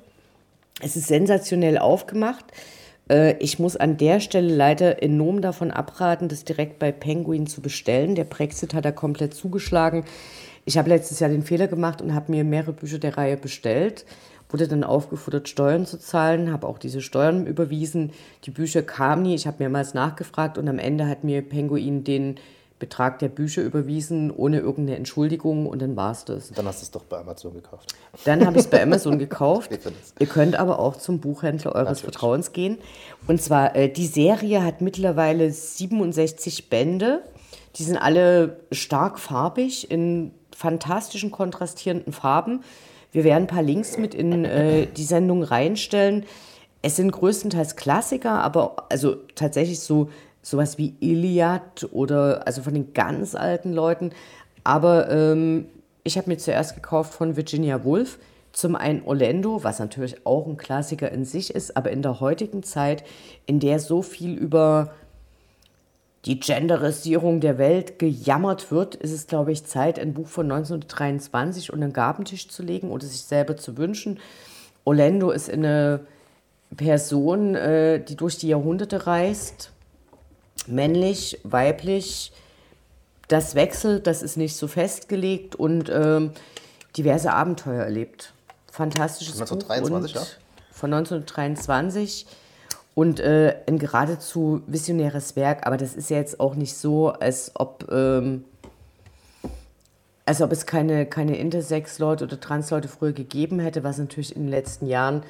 Es 0.80 0.96
ist 0.96 1.08
sensationell 1.08 1.78
aufgemacht. 1.78 2.44
Äh, 3.08 3.36
ich 3.38 3.58
muss 3.58 3.76
an 3.76 3.96
der 3.96 4.20
Stelle 4.20 4.54
leider 4.54 5.02
enorm 5.02 5.42
davon 5.42 5.70
abraten, 5.70 6.28
das 6.28 6.44
direkt 6.44 6.78
bei 6.78 6.92
Penguin 6.92 7.46
zu 7.46 7.60
bestellen. 7.60 8.14
Der 8.14 8.24
Brexit 8.24 8.74
hat 8.74 8.84
da 8.84 8.92
komplett 8.92 9.34
zugeschlagen. 9.34 10.04
Ich 10.64 10.78
habe 10.78 10.88
letztes 10.88 11.20
Jahr 11.20 11.30
den 11.30 11.42
Fehler 11.42 11.66
gemacht 11.66 12.00
und 12.00 12.14
habe 12.14 12.30
mir 12.30 12.44
mehrere 12.44 12.72
Bücher 12.72 12.98
der 12.98 13.16
Reihe 13.16 13.36
bestellt. 13.36 14.04
Wurde 14.48 14.68
dann 14.68 14.84
aufgefordert, 14.84 15.48
Steuern 15.48 15.86
zu 15.86 15.98
zahlen, 15.98 16.52
habe 16.52 16.66
auch 16.66 16.78
diese 16.78 17.00
Steuern 17.00 17.46
überwiesen. 17.46 18.12
Die 18.44 18.50
Bücher 18.50 18.82
kamen 18.82 19.22
nie, 19.22 19.34
ich 19.34 19.46
habe 19.46 19.56
mehrmals 19.60 19.94
nachgefragt 19.94 20.58
und 20.58 20.68
am 20.68 20.78
Ende 20.78 21.08
hat 21.08 21.24
mir 21.24 21.42
Penguin 21.42 22.04
den 22.04 22.36
Betrag 22.82 23.20
der 23.20 23.28
Bücher 23.28 23.62
überwiesen, 23.62 24.32
ohne 24.32 24.58
irgendeine 24.58 24.96
Entschuldigung 24.96 25.66
und 25.66 25.80
dann 25.80 25.94
war 25.94 26.10
es 26.10 26.24
das. 26.24 26.50
Dann 26.50 26.66
hast 26.66 26.80
du 26.80 26.84
es 26.86 26.90
doch 26.90 27.04
bei 27.04 27.18
Amazon 27.18 27.54
gekauft. 27.54 27.94
Dann 28.24 28.44
habe 28.44 28.58
ich 28.58 28.64
es 28.64 28.70
bei 28.70 28.82
Amazon 28.82 29.20
gekauft. 29.20 29.70
Ihr 30.18 30.26
könnt 30.26 30.56
aber 30.56 30.80
auch 30.80 30.96
zum 30.96 31.20
Buchhändler 31.20 31.76
eures 31.76 31.84
Natürlich. 31.84 32.02
Vertrauens 32.02 32.52
gehen. 32.52 32.78
Und 33.28 33.40
zwar, 33.40 33.76
äh, 33.76 33.88
die 33.88 34.08
Serie 34.08 34.64
hat 34.64 34.80
mittlerweile 34.80 35.52
67 35.52 36.70
Bände. 36.70 37.22
Die 37.76 37.84
sind 37.84 37.98
alle 37.98 38.56
stark 38.72 39.20
farbig, 39.20 39.88
in 39.88 40.32
fantastischen 40.50 41.30
kontrastierenden 41.30 42.12
Farben. 42.12 42.64
Wir 43.12 43.22
werden 43.22 43.44
ein 43.44 43.46
paar 43.46 43.62
Links 43.62 43.96
mit 43.96 44.12
in 44.12 44.44
äh, 44.44 44.88
die 44.88 45.04
Sendung 45.04 45.44
reinstellen. 45.44 46.24
Es 46.82 46.96
sind 46.96 47.12
größtenteils 47.12 47.76
Klassiker, 47.76 48.42
aber 48.42 48.86
also 48.88 49.14
tatsächlich 49.36 49.78
so 49.78 50.10
sowas 50.42 50.76
wie 50.76 50.94
Iliad 51.00 51.88
oder 51.92 52.46
also 52.46 52.62
von 52.62 52.74
den 52.74 52.92
ganz 52.92 53.34
alten 53.34 53.72
Leuten. 53.72 54.10
Aber 54.64 55.08
ähm, 55.10 55.66
ich 56.04 56.18
habe 56.18 56.28
mir 56.28 56.38
zuerst 56.38 56.74
gekauft 56.74 57.14
von 57.14 57.36
Virginia 57.36 57.84
Woolf. 57.84 58.18
Zum 58.52 58.76
einen 58.76 59.02
Orlando, 59.04 59.64
was 59.64 59.78
natürlich 59.78 60.26
auch 60.26 60.46
ein 60.46 60.58
Klassiker 60.58 61.10
in 61.10 61.24
sich 61.24 61.54
ist, 61.54 61.76
aber 61.76 61.90
in 61.90 62.02
der 62.02 62.20
heutigen 62.20 62.62
Zeit, 62.62 63.02
in 63.46 63.60
der 63.60 63.78
so 63.78 64.02
viel 64.02 64.34
über 64.34 64.92
die 66.26 66.38
Genderisierung 66.38 67.40
der 67.40 67.58
Welt 67.58 67.98
gejammert 67.98 68.70
wird, 68.70 68.94
ist 68.94 69.10
es, 69.10 69.26
glaube 69.26 69.52
ich, 69.52 69.64
Zeit, 69.64 69.98
ein 69.98 70.12
Buch 70.12 70.28
von 70.28 70.50
1923 70.52 71.72
unter 71.72 71.86
den 71.86 71.92
Gabentisch 71.92 72.48
zu 72.48 72.62
legen 72.62 72.90
oder 72.90 73.06
sich 73.06 73.22
selber 73.22 73.56
zu 73.56 73.76
wünschen. 73.76 74.20
Orlando 74.84 75.30
ist 75.30 75.50
eine 75.50 76.00
Person, 76.76 77.54
äh, 77.54 78.04
die 78.04 78.16
durch 78.16 78.38
die 78.38 78.48
Jahrhunderte 78.48 79.06
reist, 79.06 79.72
männlich, 80.66 81.40
weiblich, 81.44 82.32
das 83.28 83.54
wechselt, 83.54 84.06
das 84.06 84.22
ist 84.22 84.36
nicht 84.36 84.56
so 84.56 84.68
festgelegt 84.68 85.54
und 85.54 85.90
ähm, 85.92 86.32
diverse 86.96 87.32
Abenteuer 87.32 87.82
erlebt. 87.82 88.32
Fantastisches 88.70 89.38
Von 89.38 89.58
Buch 89.58 89.70
1923, 89.70 90.16
und 90.16 90.22
ja? 90.22 90.26
Von 90.70 90.92
1923 90.92 92.26
und 92.94 93.20
äh, 93.20 93.56
ein 93.66 93.78
geradezu 93.78 94.62
visionäres 94.66 95.36
Werk, 95.36 95.66
aber 95.66 95.76
das 95.76 95.94
ist 95.94 96.10
ja 96.10 96.18
jetzt 96.18 96.40
auch 96.40 96.54
nicht 96.54 96.76
so, 96.76 97.08
als 97.08 97.52
ob, 97.54 97.90
ähm, 97.90 98.44
als 100.26 100.42
ob 100.42 100.52
es 100.52 100.66
keine, 100.66 101.06
keine 101.06 101.36
Intersex-Leute 101.36 102.24
oder 102.24 102.38
Trans-Leute 102.38 102.88
früher 102.88 103.12
gegeben 103.12 103.60
hätte, 103.60 103.82
was 103.82 103.98
natürlich 103.98 104.36
in 104.36 104.42
den 104.42 104.50
letzten 104.50 104.86
Jahren, 104.86 105.22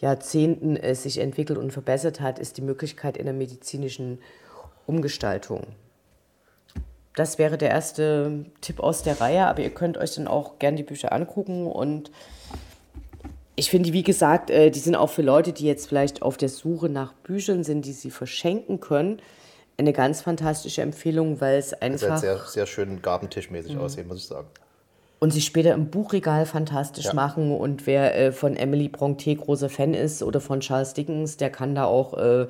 Jahrzehnten 0.00 0.76
äh, 0.76 0.94
sich 0.94 1.18
entwickelt 1.18 1.58
und 1.58 1.72
verbessert 1.72 2.20
hat, 2.20 2.38
ist 2.38 2.56
die 2.56 2.62
Möglichkeit 2.62 3.16
in 3.16 3.24
der 3.24 3.34
medizinischen 3.34 4.20
Umgestaltung. 4.88 5.66
Das 7.14 7.38
wäre 7.38 7.58
der 7.58 7.70
erste 7.70 8.44
Tipp 8.60 8.80
aus 8.80 9.02
der 9.02 9.20
Reihe, 9.20 9.46
aber 9.46 9.62
ihr 9.62 9.70
könnt 9.70 9.98
euch 9.98 10.14
dann 10.14 10.28
auch 10.28 10.58
gern 10.58 10.76
die 10.76 10.82
Bücher 10.84 11.12
angucken 11.12 11.66
und 11.66 12.10
ich 13.56 13.70
finde, 13.70 13.92
wie 13.92 14.04
gesagt, 14.04 14.50
äh, 14.50 14.70
die 14.70 14.78
sind 14.78 14.94
auch 14.94 15.10
für 15.10 15.22
Leute, 15.22 15.52
die 15.52 15.66
jetzt 15.66 15.88
vielleicht 15.88 16.22
auf 16.22 16.36
der 16.36 16.48
Suche 16.48 16.88
nach 16.88 17.12
Büchern 17.12 17.64
sind, 17.64 17.84
die 17.86 17.92
sie 17.92 18.10
verschenken 18.12 18.78
können, 18.78 19.20
eine 19.76 19.92
ganz 19.92 20.20
fantastische 20.20 20.82
Empfehlung, 20.82 21.40
weil 21.40 21.58
es 21.58 21.70
Das 21.70 21.80
einfach 21.82 22.10
hat 22.10 22.20
sehr, 22.20 22.38
sehr 22.46 22.66
schön 22.66 23.02
gabentischmäßig 23.02 23.76
aussehen, 23.78 24.06
muss 24.06 24.18
ich 24.18 24.26
sagen. 24.26 24.46
und 25.18 25.32
sich 25.32 25.44
später 25.44 25.74
im 25.74 25.90
Buchregal 25.90 26.46
fantastisch 26.46 27.06
Ja. 27.06 27.14
machen. 27.14 27.50
Und 27.50 27.88
wer 27.88 28.16
äh, 28.16 28.30
von 28.30 28.54
Emily 28.54 28.88
Brontë 28.88 29.34
großer 29.36 29.68
Fan 29.68 29.92
ist 29.92 30.22
oder 30.22 30.40
von 30.40 30.60
Charles 30.60 30.94
Dickens, 30.94 31.36
der 31.36 31.50
kann 31.50 31.74
da 31.74 31.86
auch 31.86 32.14
äh, 32.16 32.46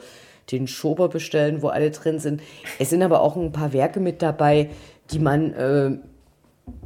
den 0.51 0.67
Schober 0.67 1.09
bestellen, 1.09 1.63
wo 1.63 1.69
alle 1.69 1.91
drin 1.91 2.19
sind. 2.19 2.43
Es 2.79 2.91
sind 2.91 3.03
aber 3.03 3.21
auch 3.21 3.37
ein 3.37 3.53
paar 3.53 3.73
Werke 3.73 4.01
mit 4.01 4.23
dabei, 4.23 4.71
die 5.11 5.19
man 5.19 5.53
äh, 5.53 5.99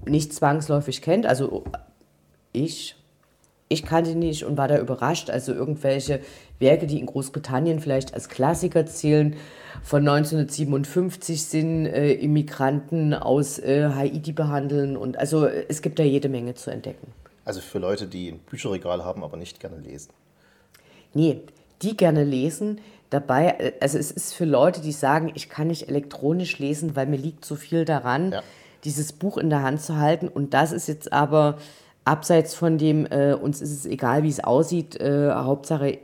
nicht 0.04 0.32
zwangsläufig 0.32 1.02
kennt. 1.02 1.26
Also 1.26 1.64
ich, 2.52 2.96
ich 3.68 3.84
kannte 3.84 4.14
nicht 4.14 4.44
und 4.44 4.56
war 4.56 4.68
da 4.68 4.78
überrascht. 4.78 5.30
Also 5.30 5.52
irgendwelche 5.52 6.20
Werke, 6.58 6.86
die 6.86 6.98
in 6.98 7.06
Großbritannien 7.06 7.80
vielleicht 7.80 8.14
als 8.14 8.28
Klassiker 8.28 8.86
zählen, 8.86 9.36
von 9.82 10.06
1957 10.06 11.42
sind 11.42 11.86
äh, 11.86 12.12
Immigranten 12.12 13.14
aus 13.14 13.58
äh, 13.58 13.90
Haiti 13.94 14.32
behandeln 14.32 14.96
und 14.96 15.18
also 15.18 15.46
es 15.46 15.82
gibt 15.82 15.98
da 15.98 16.04
jede 16.04 16.28
Menge 16.28 16.54
zu 16.54 16.70
entdecken. 16.70 17.08
Also 17.44 17.60
für 17.60 17.78
Leute, 17.78 18.06
die 18.06 18.30
ein 18.30 18.38
Bücherregal 18.38 19.04
haben, 19.04 19.24
aber 19.24 19.36
nicht 19.36 19.58
gerne 19.58 19.78
lesen. 19.78 20.10
Nee, 21.14 21.40
die 21.82 21.96
gerne 21.96 22.22
lesen. 22.22 22.80
Dabei, 23.12 23.48
äh, 23.58 23.72
also 23.80 23.98
es 23.98 24.10
ist 24.10 24.34
für 24.34 24.46
Leute, 24.46 24.80
die 24.80 24.92
sagen, 24.92 25.30
ich 25.34 25.48
kann 25.50 25.66
nicht 25.68 25.88
elektronisch 25.88 26.58
lesen, 26.58 26.96
weil 26.96 27.06
mir 27.06 27.18
liegt 27.18 27.44
so 27.44 27.56
viel 27.56 27.84
daran, 27.84 28.32
Ja. 28.32 28.42
dieses 28.84 29.12
Buch 29.12 29.36
in 29.36 29.50
der 29.50 29.62
Hand 29.62 29.82
zu 29.82 29.96
halten. 29.98 30.28
Und 30.28 30.54
das 30.54 30.72
ist 30.72 30.88
jetzt 30.88 31.12
aber 31.12 31.58
abseits 32.04 32.54
von 32.54 32.78
dem, 32.78 33.06
äh, 33.06 33.34
uns 33.34 33.60
ist 33.60 33.70
es 33.72 33.86
egal, 33.86 34.22
wie 34.22 34.28
es 34.30 34.42
aussieht, 34.42 34.98
äh, 35.00 35.30
Hauptsache, 35.30 35.98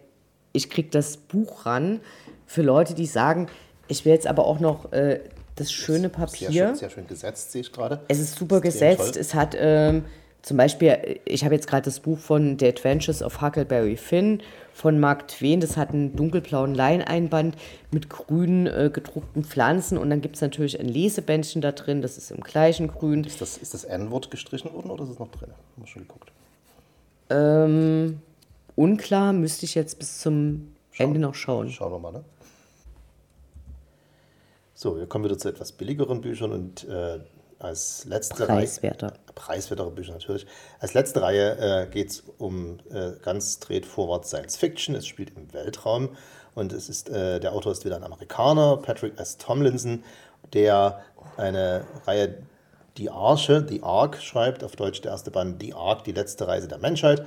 ich 0.53 0.69
kriege 0.71 0.91
das 0.91 1.17
Buch 1.17 1.65
ran. 1.67 2.01
Für 2.47 2.63
Leute, 2.63 2.95
die 2.95 3.07
sagen, 3.07 3.49
ich 3.89 4.05
will 4.05 4.13
jetzt 4.13 4.27
aber 4.27 4.47
auch 4.47 4.61
noch 4.61 4.93
äh, 4.93 5.21
das 5.57 5.73
schöne 5.73 6.01
Sehr 6.03 6.09
Papier. 6.11 6.53
schön, 6.53 6.75
sehr 6.77 6.91
schön 6.91 7.07
gesetzt, 7.07 7.53
sehe 7.53 7.63
ich 7.63 7.73
gerade. 7.73 8.01
Es 8.09 8.19
ist 8.21 8.37
super 8.37 8.59
Extrem 8.63 8.97
gesetzt. 8.97 9.17
Es 9.17 9.35
hat 9.35 9.57
ähm, 9.59 10.05
zum 10.43 10.57
Beispiel, 10.57 11.21
ich 11.25 11.45
habe 11.45 11.55
jetzt 11.55 11.67
gerade 11.67 11.83
das 11.83 12.01
Buch 12.01 12.19
von 12.19 12.59
The 12.59 12.69
Adventures 12.69 13.23
of 13.23 13.43
Huckleberry 13.43 13.97
Finn 13.97 14.41
von 14.73 15.01
Mark 15.01 15.29
Twain. 15.29 15.61
Das 15.61 15.77
hat 15.77 15.91
einen 15.91 16.15
dunkelblauen 16.15 16.75
Leineinband 16.75 17.57
mit 17.91 18.09
grün 18.09 18.67
äh, 18.67 18.91
gedruckten 18.93 19.45
Pflanzen. 19.45 19.99
Und 19.99 20.11
dann 20.11 20.21
gibt 20.21 20.37
es 20.37 20.41
natürlich 20.41 20.79
ein 20.79 20.87
Lesebändchen 20.87 21.61
da 21.61 21.73
drin. 21.73 22.03
Das 22.03 22.17
ist 22.17 22.31
im 22.31 22.41
gleichen 22.41 22.89
Grün. 22.89 23.25
Ist 23.25 23.41
das, 23.41 23.59
ist 23.59 23.75
das 23.75 23.85
N-Wort 23.85 24.31
gestrichen 24.31 24.73
worden 24.73 24.91
oder 24.91 25.05
ist 25.05 25.11
es 25.11 25.19
noch 25.19 25.31
drin? 25.31 25.51
Haben 25.51 25.83
wir 25.83 25.87
schon 25.87 26.03
geguckt. 26.03 26.31
Ähm, 27.31 28.21
unklar, 28.77 29.33
müsste 29.33 29.67
ich 29.67 29.75
jetzt 29.75 29.99
bis 29.99 30.21
zum 30.21 30.73
Ende 30.97 31.19
noch 31.19 31.35
schauen. 31.35 31.71
Schauen 31.71 31.93
wir 31.93 31.99
mal, 31.99 32.13
ne? 32.13 32.25
So, 34.75 34.97
wir 34.97 35.07
kommen 35.07 35.25
wieder 35.25 35.37
zu 35.37 35.49
etwas 35.49 35.73
billigeren 35.73 36.21
Büchern 36.21 36.53
und 36.53 36.85
äh, 36.85 37.19
als 37.59 38.05
letzte 38.05 38.47
Preiswerter. 38.47 39.09
Reihe. 39.09 39.19
Preiswertere 39.35 39.91
Bücher 39.91 40.13
natürlich. 40.13 40.47
Als 40.81 40.95
letzte 40.95 41.23
Reihe 41.23 41.57
äh, 41.59 41.87
geht 41.87 42.11
es 42.11 42.23
um 42.39 42.79
äh, 42.91 43.13
ganz 43.23 43.55
straightforward 43.55 44.27
Science 44.27 44.57
Fiction. 44.57 44.95
Es 44.95 45.07
spielt 45.07 45.37
im 45.37 45.53
Weltraum 45.53 46.11
und 46.55 46.73
es 46.73 46.89
ist, 46.89 47.09
äh, 47.09 47.41
der 47.41 47.53
Autor 47.53 47.73
ist 47.73 47.85
wieder 47.85 47.97
ein 47.97 48.05
Amerikaner, 48.05 48.77
Patrick 48.79 49.19
S. 49.19 49.37
Tomlinson, 49.37 50.05
der 50.53 51.01
eine 51.37 51.85
Reihe 52.07 52.43
Die 52.97 53.11
Arche, 53.11 53.65
The 53.69 53.83
Ark 53.83 54.21
schreibt, 54.21 54.65
auf 54.65 54.75
Deutsch 54.75 55.01
der 55.03 55.13
erste 55.13 55.31
Band 55.31 55.63
The 55.63 55.75
Ark, 55.75 56.05
die 56.05 56.13
letzte 56.13 56.49
Reise 56.49 56.67
der 56.69 56.79
Menschheit. 56.79 57.25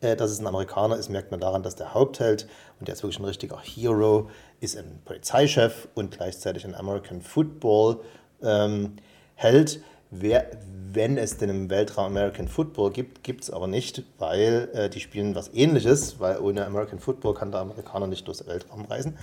Äh, 0.00 0.16
dass 0.16 0.30
es 0.30 0.40
ein 0.40 0.46
Amerikaner 0.46 0.96
ist, 0.96 1.10
merkt 1.10 1.30
man 1.30 1.40
daran, 1.40 1.62
dass 1.62 1.76
der 1.76 1.92
Hauptheld, 1.92 2.48
und 2.78 2.88
der 2.88 2.94
ist 2.94 3.02
wirklich 3.02 3.18
ein 3.18 3.26
richtiger 3.26 3.60
Hero, 3.60 4.30
ist 4.60 4.76
ein 4.78 5.02
Polizeichef 5.04 5.88
und 5.94 6.16
gleichzeitig 6.16 6.64
ein 6.64 6.74
American 6.74 7.20
Football 7.20 8.00
ähm, 8.42 8.96
Held. 9.40 9.80
Wer, 10.10 10.50
wenn 10.92 11.16
es 11.16 11.36
denn 11.38 11.50
im 11.50 11.70
Weltraum 11.70 12.06
American 12.06 12.48
Football 12.48 12.90
gibt, 12.92 13.22
gibt 13.22 13.44
es 13.44 13.50
aber 13.50 13.68
nicht, 13.68 14.02
weil 14.18 14.68
äh, 14.74 14.90
die 14.90 14.98
spielen 15.00 15.34
was 15.36 15.50
ähnliches, 15.54 16.18
weil 16.18 16.38
ohne 16.40 16.66
American 16.66 16.98
Football 16.98 17.34
kann 17.34 17.52
der 17.52 17.60
Amerikaner 17.60 18.06
nicht 18.08 18.26
durchs 18.26 18.44
Weltraum 18.46 18.84
reisen. 18.86 19.16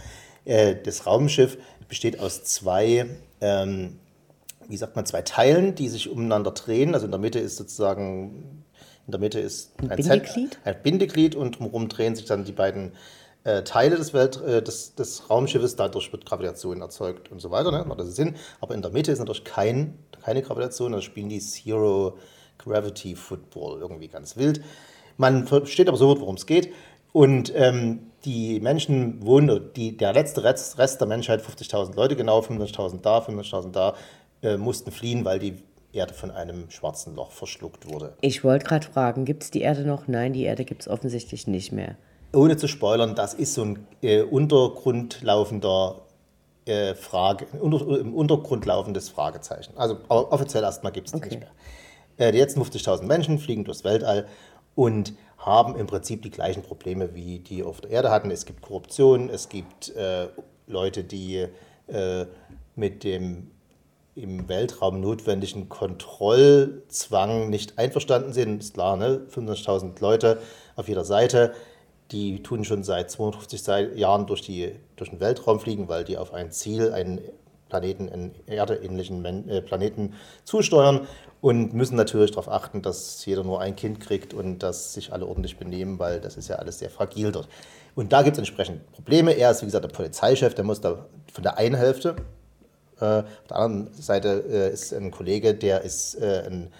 Äh, 0.45 0.75
das 0.81 1.05
Raumschiff 1.05 1.57
besteht 1.89 2.19
aus 2.19 2.43
zwei 2.45 3.05
ähm, 3.41 3.99
wie 4.69 4.77
sagt 4.77 4.95
man, 4.95 5.05
zwei 5.05 5.21
Teilen, 5.21 5.75
die 5.75 5.87
sich 5.87 6.09
umeinander 6.09 6.51
drehen. 6.51 6.93
Also 6.93 7.05
in 7.05 7.11
der 7.11 7.19
Mitte 7.19 7.39
ist 7.39 7.55
sozusagen, 7.55 8.63
in 9.05 9.11
der 9.11 9.19
Mitte 9.19 9.39
ist 9.39 9.71
Ein 9.79 9.89
Zent- 10.03 10.23
Bindeglied? 10.23 10.59
ein 10.65 10.75
Bindeglied 10.83 11.35
und 11.35 11.59
drumherum 11.59 11.87
drehen 11.87 12.15
sich 12.15 12.25
dann 12.25 12.43
die 12.43 12.51
beiden 12.51 12.91
äh, 13.47 13.63
Teile 13.63 13.95
des, 13.95 14.13
Welt, 14.13 14.41
äh, 14.45 14.61
des, 14.61 14.93
des 14.95 15.29
Raumschiffes. 15.29 15.77
Dadurch 15.77 16.11
wird 16.11 16.25
Gravitation 16.25 16.81
erzeugt 16.81 17.31
und 17.31 17.39
so 17.39 17.49
weiter. 17.49 17.71
Ne? 17.71 17.85
Macht 17.87 18.01
das 18.01 18.15
Sinn. 18.15 18.35
Aber 18.59 18.75
in 18.75 18.81
der 18.81 18.91
Mitte 18.91 19.11
ist 19.11 19.19
natürlich 19.19 19.45
kein, 19.45 19.97
keine 20.21 20.41
Gravitation. 20.41 20.91
Da 20.91 21.01
spielen 21.01 21.29
die 21.29 21.39
Zero 21.39 22.17
Gravity 22.57 23.15
Football 23.15 23.79
irgendwie 23.79 24.09
ganz 24.09 24.35
wild. 24.35 24.61
Man 25.15 25.47
versteht 25.47 25.87
aber 25.87 25.97
sofort, 25.97 26.19
worum 26.19 26.35
es 26.35 26.45
geht. 26.45 26.73
Und 27.13 27.53
ähm, 27.55 28.11
die 28.25 28.59
Menschen 28.59 29.25
wohnen, 29.25 29.71
die, 29.77 29.95
der 29.95 30.11
letzte 30.11 30.43
Rest, 30.43 30.77
Rest 30.77 30.99
der 30.99 31.07
Menschheit, 31.07 31.41
50.000 31.41 31.95
Leute 31.95 32.17
genau, 32.17 32.41
25.000 32.41 33.01
da, 33.01 33.19
25.000 33.19 33.71
da, 33.71 33.95
äh, 34.43 34.57
mussten 34.57 34.91
fliehen, 34.91 35.23
weil 35.23 35.39
die 35.39 35.55
Erde 35.93 36.13
von 36.13 36.31
einem 36.31 36.69
schwarzen 36.69 37.15
Loch 37.15 37.31
verschluckt 37.31 37.89
wurde. 37.89 38.13
Ich 38.19 38.43
wollte 38.43 38.65
gerade 38.65 38.85
fragen, 38.85 39.23
gibt 39.23 39.43
es 39.43 39.51
die 39.51 39.61
Erde 39.61 39.83
noch? 39.83 40.09
Nein, 40.09 40.33
die 40.33 40.43
Erde 40.43 40.65
gibt 40.65 40.81
es 40.81 40.87
offensichtlich 40.89 41.47
nicht 41.47 41.71
mehr. 41.71 41.95
Ohne 42.33 42.57
zu 42.57 42.67
spoilern, 42.67 43.15
das 43.15 43.33
ist 43.33 43.53
so 43.53 43.63
ein 43.63 43.87
äh, 44.01 44.21
Untergrund 44.21 45.21
laufender 45.21 46.01
äh, 46.65 46.95
Frage, 46.95 47.47
unter, 47.59 47.99
im 47.99 48.13
Untergrund 48.13 48.65
laufendes 48.65 49.09
Fragezeichen. 49.09 49.73
Also 49.77 49.97
offiziell 50.09 50.63
erstmal 50.63 50.91
gibt 50.91 51.07
es 51.07 51.13
okay. 51.13 51.29
nicht 51.29 51.39
mehr. 51.39 51.51
Äh, 52.17 52.31
die 52.31 52.39
letzten 52.39 52.61
50.000 52.61 53.03
Menschen 53.03 53.39
fliegen 53.39 53.63
durchs 53.63 53.83
Weltall 53.83 54.27
und 54.75 55.13
haben 55.37 55.75
im 55.75 55.87
Prinzip 55.87 56.23
die 56.23 56.31
gleichen 56.31 56.63
Probleme, 56.63 57.15
wie 57.15 57.39
die 57.39 57.63
auf 57.63 57.81
der 57.81 57.91
Erde 57.91 58.11
hatten. 58.11 58.31
Es 58.31 58.45
gibt 58.45 58.61
Korruption, 58.61 59.29
es 59.29 59.49
gibt 59.49 59.95
äh, 59.95 60.27
Leute, 60.67 61.03
die 61.03 61.47
äh, 61.87 62.25
mit 62.75 63.03
dem 63.03 63.51
im 64.15 64.49
Weltraum 64.49 64.99
notwendigen 64.99 65.69
Kontrollzwang 65.69 67.49
nicht 67.51 67.77
einverstanden 67.77 68.33
sind. 68.33 68.63
Ist 68.63 68.73
klar, 68.73 68.97
ne? 68.97 69.27
25.000 69.31 70.01
Leute 70.01 70.41
auf 70.75 70.87
jeder 70.87 71.05
Seite, 71.05 71.53
die 72.11 72.41
tun 72.43 72.63
schon 72.63 72.83
seit 72.83 73.11
52 73.11 73.97
Jahren 73.97 74.27
durch, 74.27 74.41
die, 74.41 74.73
durch 74.95 75.09
den 75.09 75.19
Weltraum 75.19 75.59
fliegen, 75.59 75.87
weil 75.89 76.03
die 76.03 76.17
auf 76.17 76.33
ein 76.33 76.51
Ziel, 76.51 76.93
einen 76.93 77.21
Planeten, 77.69 78.09
einen 78.09 78.35
erdeähnlichen 78.45 79.49
äh, 79.49 79.61
Planeten 79.61 80.13
zusteuern 80.45 81.07
und 81.41 81.73
müssen 81.73 81.95
natürlich 81.95 82.31
darauf 82.31 82.49
achten, 82.49 82.81
dass 82.81 83.25
jeder 83.25 83.43
nur 83.43 83.59
ein 83.59 83.75
Kind 83.75 83.99
kriegt 83.99 84.33
und 84.33 84.59
dass 84.59 84.93
sich 84.93 85.11
alle 85.11 85.25
ordentlich 85.25 85.57
benehmen, 85.57 85.99
weil 85.99 86.21
das 86.21 86.37
ist 86.37 86.47
ja 86.47 86.57
alles 86.57 86.79
sehr 86.79 86.89
fragil 86.89 87.31
dort. 87.31 87.49
Und 87.95 88.13
da 88.13 88.21
gibt 88.21 88.35
es 88.35 88.39
entsprechend 88.39 88.89
Probleme. 88.93 89.33
Er 89.33 89.51
ist, 89.51 89.61
wie 89.61 89.65
gesagt, 89.65 89.83
der 89.83 89.89
Polizeichef, 89.89 90.53
der 90.53 90.63
muss 90.63 90.81
da 90.81 91.05
von 91.33 91.43
der 91.43 91.57
einen 91.57 91.75
Hälfte 91.75 92.15
äh, 92.99 93.19
auf 93.19 93.47
der 93.49 93.57
anderen 93.57 93.93
Seite 93.93 94.43
äh, 94.49 94.73
ist 94.73 94.93
ein 94.93 95.11
Kollege, 95.11 95.53
der 95.53 95.81
ist 95.81 96.15
äh, 96.15 96.43
ein 96.47 96.71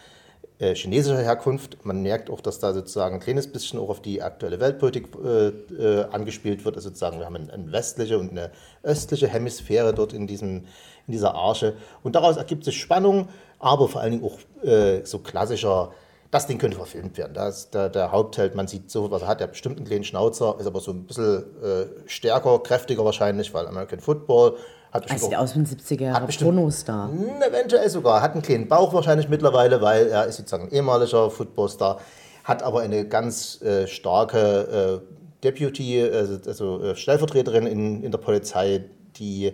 chinesischer 0.60 1.22
Herkunft. 1.22 1.86
Man 1.86 2.02
merkt 2.02 2.30
auch, 2.30 2.42
dass 2.42 2.60
da 2.60 2.74
sozusagen 2.74 3.16
ein 3.16 3.22
kleines 3.22 3.52
bisschen 3.52 3.80
auch 3.80 3.90
auf 3.90 4.02
die 4.02 4.22
aktuelle 4.24 4.60
Weltpolitik 4.60 5.08
äh, 5.16 6.04
angespielt 6.12 6.66
wird. 6.66 6.76
Also 6.76 6.90
sozusagen, 6.90 7.20
wir 7.20 7.26
haben 7.26 7.36
eine 7.36 7.72
westliche 7.72 8.18
und 8.18 8.32
eine 8.32 8.52
östliche 8.82 9.28
Hemisphäre 9.28 9.94
dort 9.94 10.14
in, 10.14 10.26
diesem, 10.26 10.66
in 11.06 11.12
dieser 11.12 11.36
Arche. 11.36 11.76
Und 12.04 12.16
daraus 12.16 12.38
ergibt 12.38 12.64
sich 12.64 12.80
Spannung, 12.80 13.30
aber 13.60 13.88
vor 13.88 14.02
allen 14.02 14.14
Dingen 14.14 14.24
auch 14.24 14.66
äh, 14.66 15.06
so 15.06 15.20
klassischer, 15.20 15.92
das 16.32 16.48
Ding 16.48 16.58
könnte 16.58 16.78
verfilmt 16.78 17.18
werden. 17.18 17.34
Da 17.34 17.48
ist 17.48 17.74
der, 17.74 17.90
der, 17.90 18.12
Hauptheld, 18.12 18.56
man 18.56 18.68
sieht 18.68 18.92
so, 18.92 19.10
was 19.12 19.22
er 19.22 19.28
hat, 19.28 19.40
der 19.40 19.46
hat 19.48 19.54
bestimmt 19.54 19.78
einen 19.78 19.88
kleinen 19.88 20.04
Schnauzer, 20.04 20.58
ist 20.60 20.68
aber 20.68 20.80
so 20.80 20.92
ein 20.92 21.06
bisschen 21.06 21.46
äh, 21.64 21.86
stärker, 22.06 22.60
kräftiger 22.60 23.06
wahrscheinlich, 23.06 23.54
weil 23.54 23.68
American 23.68 24.00
Football 24.00 24.58
hat 25.04 25.12
also 25.12 25.28
sieht 25.28 25.38
aus 25.38 25.56
wie 25.56 25.60
ein 25.60 25.66
70er 25.66 26.04
Jahre 26.04 26.28
Pornostar. 26.28 27.10
Eventuell 27.48 27.90
sogar. 27.90 28.22
Hat 28.22 28.34
einen 28.34 28.42
kleinen 28.42 28.68
Bauch 28.68 28.94
wahrscheinlich 28.94 29.30
mittlerweile, 29.30 29.82
weil 29.82 30.08
er 30.08 30.26
ist 30.26 30.38
sozusagen 30.38 30.66
ein 30.66 30.72
ehemaliger 30.72 31.30
Footballstar. 31.30 32.00
Hat 32.44 32.64
aber 32.64 32.82
eine 32.82 33.08
ganz 33.08 33.62
äh, 33.62 33.88
starke 33.88 35.02
äh, 35.04 35.44
Deputy, 35.44 36.02
also, 36.02 36.40
also 36.46 36.84
äh, 36.84 36.96
Stellvertreterin 36.96 37.68
in, 37.68 38.04
in 38.04 38.12
der 38.12 38.18
Polizei, 38.18 38.86
die 39.18 39.54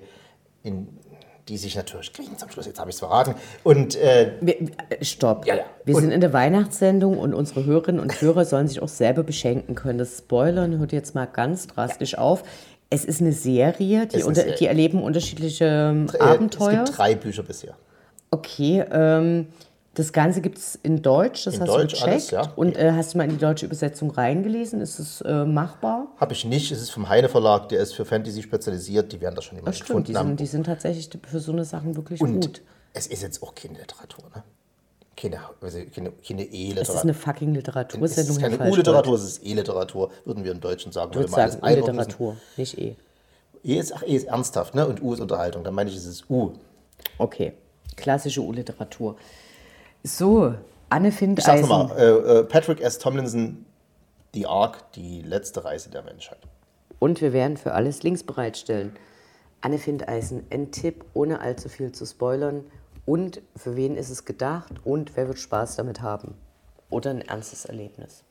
in 0.63 0.87
die 1.47 1.57
sich 1.57 1.75
natürlich 1.75 2.13
kriegen 2.13 2.37
zum 2.37 2.49
Schluss, 2.49 2.65
jetzt 2.65 2.79
habe 2.79 2.89
ich 2.89 2.95
es 2.95 2.99
verraten. 2.99 3.35
Und, 3.63 3.95
äh, 3.95 4.33
wir, 4.39 4.61
äh, 4.61 5.03
Stopp. 5.03 5.45
Ja, 5.45 5.55
ja. 5.55 5.63
Wir 5.83 5.95
und, 5.95 6.01
sind 6.01 6.11
in 6.11 6.21
der 6.21 6.31
Weihnachtssendung 6.31 7.17
und 7.17 7.33
unsere 7.33 7.65
Hörerinnen 7.65 7.99
und 7.99 8.21
Hörer 8.21 8.45
sollen 8.45 8.67
sich 8.67 8.81
auch 8.81 8.87
selber 8.87 9.23
beschenken 9.23 9.75
können. 9.75 9.99
Das 9.99 10.19
Spoilern 10.19 10.77
hört 10.79 10.93
jetzt 10.93 11.15
mal 11.15 11.25
ganz 11.25 11.67
drastisch 11.67 12.13
ja. 12.13 12.19
auf. 12.19 12.43
Es 12.93 13.05
ist 13.05 13.21
eine 13.21 13.33
Serie, 13.33 14.05
die, 14.05 14.23
unter, 14.23 14.41
Serie. 14.41 14.55
die 14.57 14.67
erleben 14.67 15.01
unterschiedliche 15.01 15.65
ähm, 15.65 16.07
Abenteuer. 16.19 16.83
Es 16.83 16.89
gibt 16.89 16.97
drei 16.97 17.15
Bücher 17.15 17.41
bisher. 17.41 17.75
Okay, 18.29 18.85
ähm, 18.91 19.47
das 19.95 20.11
Ganze 20.11 20.41
gibt 20.41 20.57
es 20.57 20.79
in 20.81 21.01
Deutsch, 21.01 21.45
das 21.45 21.55
in 21.55 21.61
hast 21.61 21.69
Deutsch 21.69 21.93
du 21.93 22.05
gecheckt. 22.05 22.11
Alles, 22.11 22.31
ja. 22.31 22.53
Und 22.55 22.77
äh, 22.77 22.91
hast 22.91 23.13
du 23.13 23.17
mal 23.17 23.25
in 23.25 23.31
die 23.31 23.37
deutsche 23.37 23.65
Übersetzung 23.65 24.11
reingelesen? 24.11 24.81
Ist 24.81 24.99
es 24.99 25.21
äh, 25.21 25.45
machbar? 25.45 26.07
Habe 26.17 26.33
ich 26.33 26.45
nicht. 26.45 26.71
Es 26.71 26.81
ist 26.81 26.91
vom 26.91 27.09
Heine 27.09 27.29
Verlag, 27.29 27.69
der 27.69 27.79
ist 27.79 27.93
für 27.93 28.05
Fantasy 28.05 28.41
spezialisiert. 28.41 29.11
Die 29.11 29.21
werden 29.21 29.35
das 29.35 29.45
schon 29.45 29.57
immer 29.57 29.71
gefunden 29.71 30.03
die 30.03 30.13
sind, 30.13 30.39
Die 30.39 30.45
sind 30.45 30.65
tatsächlich 30.65 31.09
für 31.27 31.39
so 31.39 31.51
eine 31.51 31.65
Sachen 31.65 31.95
wirklich 31.95 32.21
Und 32.21 32.41
gut. 32.41 32.61
Es 32.93 33.07
ist 33.07 33.23
jetzt 33.23 33.41
auch 33.41 33.55
keine 33.55 33.79
Literatur, 33.79 34.25
ne? 34.35 34.43
Keine, 35.15 35.39
also 35.61 35.79
keine, 35.93 36.11
keine 36.11 36.43
E-Literatur. 36.43 36.81
Es 36.81 36.89
ist 36.89 37.01
eine 37.03 37.13
fucking 37.13 37.53
Literatursendung. 37.53 38.05
Es 38.05 38.17
ist 38.17 38.41
keine 38.41 38.71
U-Literatur, 38.71 39.15
es 39.15 39.23
ist 39.23 39.45
E-Literatur, 39.45 40.11
würden 40.25 40.43
wir 40.43 40.51
im 40.51 40.61
Deutschen 40.61 40.91
sagen. 40.91 41.11
Ich 41.11 41.17
würde 41.17 41.31
sagen 41.31 41.59
E-Literatur, 41.65 42.37
nicht 42.57 42.77
E. 42.77 42.95
E 43.63 43.77
ist, 43.77 43.93
ach, 43.95 44.03
e 44.03 44.15
ist 44.15 44.27
ernsthaft, 44.27 44.75
ne? 44.75 44.87
Und 44.87 45.01
U 45.01 45.13
ist 45.13 45.19
Unterhaltung. 45.19 45.63
Dann 45.63 45.73
meine 45.73 45.89
ich, 45.89 45.95
es 45.95 46.05
ist 46.05 46.29
U. 46.29 46.53
Okay, 47.17 47.53
klassische 47.95 48.41
U-Literatur. 48.41 49.15
So, 50.03 50.53
Anne 50.89 51.11
Findeisen. 51.11 51.55
Ich 51.55 51.61
sag's 51.61 51.69
nochmal, 51.69 51.97
äh, 51.97 52.39
äh, 52.39 52.43
Patrick 52.43 52.81
S. 52.81 52.97
Tomlinson, 52.99 53.65
The 54.33 54.47
Ark, 54.47 54.91
die 54.93 55.21
letzte 55.21 55.63
Reise 55.63 55.89
der 55.89 56.01
Menschheit. 56.03 56.39
Und 56.99 57.21
wir 57.21 57.33
werden 57.33 57.57
für 57.57 57.73
alles 57.73 58.03
Links 58.03 58.23
bereitstellen. 58.23 58.95
Anne 59.61 59.77
Findeisen, 59.77 60.45
ein 60.49 60.71
Tipp, 60.71 61.05
ohne 61.13 61.39
allzu 61.39 61.69
viel 61.69 61.91
zu 61.91 62.05
spoilern 62.05 62.65
und 63.05 63.41
für 63.55 63.75
wen 63.75 63.95
ist 63.95 64.09
es 64.09 64.25
gedacht 64.25 64.73
und 64.83 65.15
wer 65.15 65.27
wird 65.27 65.39
Spaß 65.39 65.75
damit 65.75 66.01
haben 66.01 66.35
oder 66.89 67.09
ein 67.09 67.21
ernstes 67.21 67.65
Erlebnis. 67.65 68.23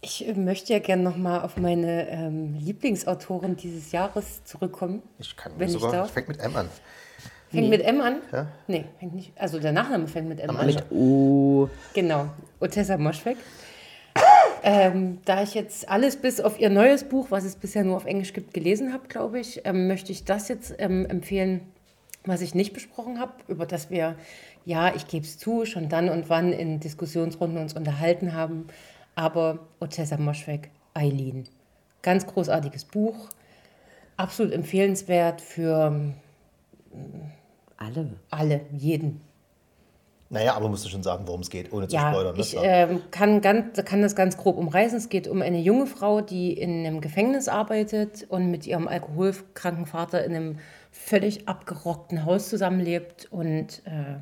Ich 0.00 0.26
äh, 0.26 0.34
möchte 0.34 0.72
ja 0.72 0.78
gerne 0.78 1.02
nochmal 1.02 1.40
auf 1.42 1.56
meine 1.56 2.08
ähm, 2.08 2.54
Lieblingsautorin 2.54 3.56
dieses 3.56 3.92
Jahres 3.92 4.44
zurückkommen. 4.44 5.02
Ich 5.18 5.36
kann 5.36 5.52
wenn 5.58 5.68
sogar, 5.68 5.90
ich 5.90 5.96
darf. 5.96 6.10
fängt 6.10 6.28
mit 6.28 6.40
M 6.40 6.54
an. 6.56 6.68
Fängt 7.50 7.64
nee. 7.64 7.68
mit 7.70 7.82
M 7.82 8.00
an? 8.00 8.16
Ja? 8.32 8.46
Nee, 8.66 8.84
fängt 8.98 9.14
nicht. 9.14 9.32
Also 9.36 9.58
der 9.58 9.72
Nachname 9.72 10.08
fängt 10.08 10.28
mit 10.28 10.40
M 10.40 10.56
an. 10.56 10.66
Mit 10.66 10.84
U. 10.90 11.68
Genau, 11.94 12.28
Otessa 12.60 12.98
Moschweg. 12.98 13.36
ähm, 14.62 15.18
da 15.24 15.42
ich 15.42 15.54
jetzt 15.54 15.88
alles 15.88 16.16
bis 16.16 16.40
auf 16.40 16.58
ihr 16.58 16.70
neues 16.70 17.04
Buch, 17.04 17.30
was 17.30 17.44
es 17.44 17.56
bisher 17.56 17.84
nur 17.84 17.96
auf 17.96 18.04
Englisch 18.04 18.32
gibt, 18.32 18.52
gelesen 18.52 18.92
habe, 18.92 19.08
glaube 19.08 19.40
ich, 19.40 19.62
ähm, 19.64 19.86
möchte 19.88 20.12
ich 20.12 20.24
das 20.24 20.48
jetzt 20.48 20.74
ähm, 20.78 21.06
empfehlen, 21.06 21.60
was 22.26 22.40
ich 22.40 22.54
nicht 22.54 22.72
besprochen 22.72 23.18
habe, 23.20 23.32
über 23.48 23.66
das 23.66 23.90
wir, 23.90 24.16
ja, 24.64 24.94
ich 24.94 25.06
gebe 25.06 25.24
es 25.24 25.38
zu, 25.38 25.64
schon 25.64 25.88
dann 25.88 26.08
und 26.08 26.28
wann 26.28 26.52
in 26.52 26.80
Diskussionsrunden 26.80 27.58
uns 27.58 27.74
unterhalten 27.74 28.34
haben, 28.34 28.66
aber 29.14 29.60
Otessa 29.80 30.16
Moschweg, 30.16 30.70
Eileen. 30.94 31.48
Ganz 32.02 32.26
großartiges 32.26 32.84
Buch, 32.84 33.28
absolut 34.16 34.52
empfehlenswert 34.52 35.40
für 35.40 35.90
mm, 35.90 36.12
alle. 37.76 38.10
Alle, 38.30 38.60
jeden. 38.76 39.20
Naja, 40.28 40.54
aber 40.54 40.68
musst 40.68 40.84
du 40.84 40.88
schon 40.88 41.04
sagen, 41.04 41.24
worum 41.26 41.42
es 41.42 41.50
geht, 41.50 41.72
ohne 41.72 41.86
zu 41.86 41.94
ja, 41.94 42.10
spoilern. 42.10 42.34
Ne? 42.34 42.40
Ich 42.40 42.56
äh, 42.56 42.98
kann, 43.12 43.40
ganz, 43.40 43.84
kann 43.84 44.02
das 44.02 44.16
ganz 44.16 44.36
grob 44.36 44.56
umreißen. 44.56 44.98
Es 44.98 45.08
geht 45.08 45.28
um 45.28 45.40
eine 45.40 45.60
junge 45.60 45.86
Frau, 45.86 46.20
die 46.20 46.52
in 46.52 46.84
einem 46.84 47.00
Gefängnis 47.00 47.46
arbeitet 47.46 48.26
und 48.28 48.50
mit 48.50 48.66
ihrem 48.66 48.88
alkoholkranken 48.88 49.86
Vater 49.86 50.24
in 50.24 50.34
einem 50.34 50.58
völlig 50.98 51.46
abgerockten 51.46 52.24
Haus 52.24 52.48
zusammenlebt 52.48 53.28
und 53.30 53.82
äh, 53.84 54.16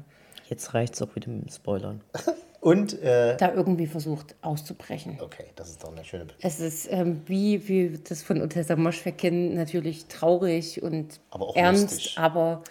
jetzt 0.48 0.74
reicht 0.74 0.94
es 0.94 1.02
auch 1.02 1.14
wieder 1.14 1.28
mit 1.30 1.46
dem 1.46 1.48
Spoilern. 1.48 2.02
und 2.60 3.00
äh, 3.02 3.36
da 3.36 3.52
irgendwie 3.52 3.86
versucht 3.86 4.34
auszubrechen. 4.42 5.18
Okay, 5.20 5.46
das 5.56 5.70
ist 5.70 5.82
doch 5.82 5.92
eine 5.92 6.04
schöne. 6.04 6.26
Be 6.26 6.32
es 6.40 6.60
ist 6.60 6.90
ähm, 6.90 7.22
wie 7.26 7.68
wie 7.68 7.98
das 8.06 8.22
von 8.22 8.42
Otessa 8.42 8.76
Moschweg 8.76 9.18
kennen, 9.18 9.54
natürlich 9.54 10.06
traurig 10.06 10.82
und 10.82 11.20
aber 11.30 11.52
ernst, 11.54 11.92
lustig. 11.92 12.18
aber 12.18 12.62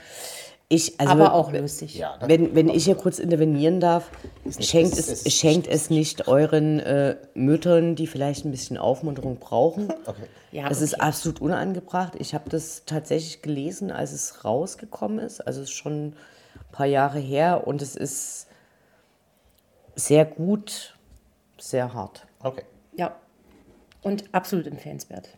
ich, 0.73 0.99
also, 0.99 1.11
aber 1.11 1.33
auch 1.33 1.51
lustig. 1.51 1.95
Ja, 1.95 2.17
wenn, 2.25 2.55
wenn 2.55 2.69
ich 2.69 2.85
hier 2.85 2.95
kurz 2.95 3.19
intervenieren 3.19 3.79
darf, 3.79 4.09
nicht, 4.43 4.63
schenkt, 4.65 4.97
es, 4.97 5.25
es, 5.25 5.33
schenkt 5.33 5.67
es 5.67 5.89
nicht 5.89 6.27
euren 6.27 6.79
äh, 6.79 7.17
Müttern, 7.33 7.95
die 7.95 8.07
vielleicht 8.07 8.45
ein 8.45 8.51
bisschen 8.51 8.77
Aufmunterung 8.77 9.37
brauchen. 9.37 9.91
Okay. 10.05 10.23
Ja, 10.51 10.67
es 10.67 10.77
okay. 10.77 10.85
ist 10.85 11.01
absolut 11.01 11.41
unangebracht. 11.41 12.13
Ich 12.17 12.33
habe 12.33 12.49
das 12.49 12.83
tatsächlich 12.85 13.41
gelesen, 13.41 13.91
als 13.91 14.11
es 14.11 14.43
rausgekommen 14.43 15.19
ist. 15.19 15.41
Also 15.41 15.61
es 15.61 15.69
ist 15.69 15.75
schon 15.75 16.07
ein 16.07 16.15
paar 16.71 16.85
Jahre 16.85 17.19
her 17.19 17.67
und 17.67 17.81
es 17.81 17.95
ist 17.95 18.47
sehr 19.95 20.25
gut, 20.25 20.97
sehr 21.59 21.93
hart. 21.93 22.25
Okay. 22.41 22.63
Ja, 22.95 23.15
und 24.01 24.25
absolut 24.33 24.67
empfehlenswert. 24.67 25.29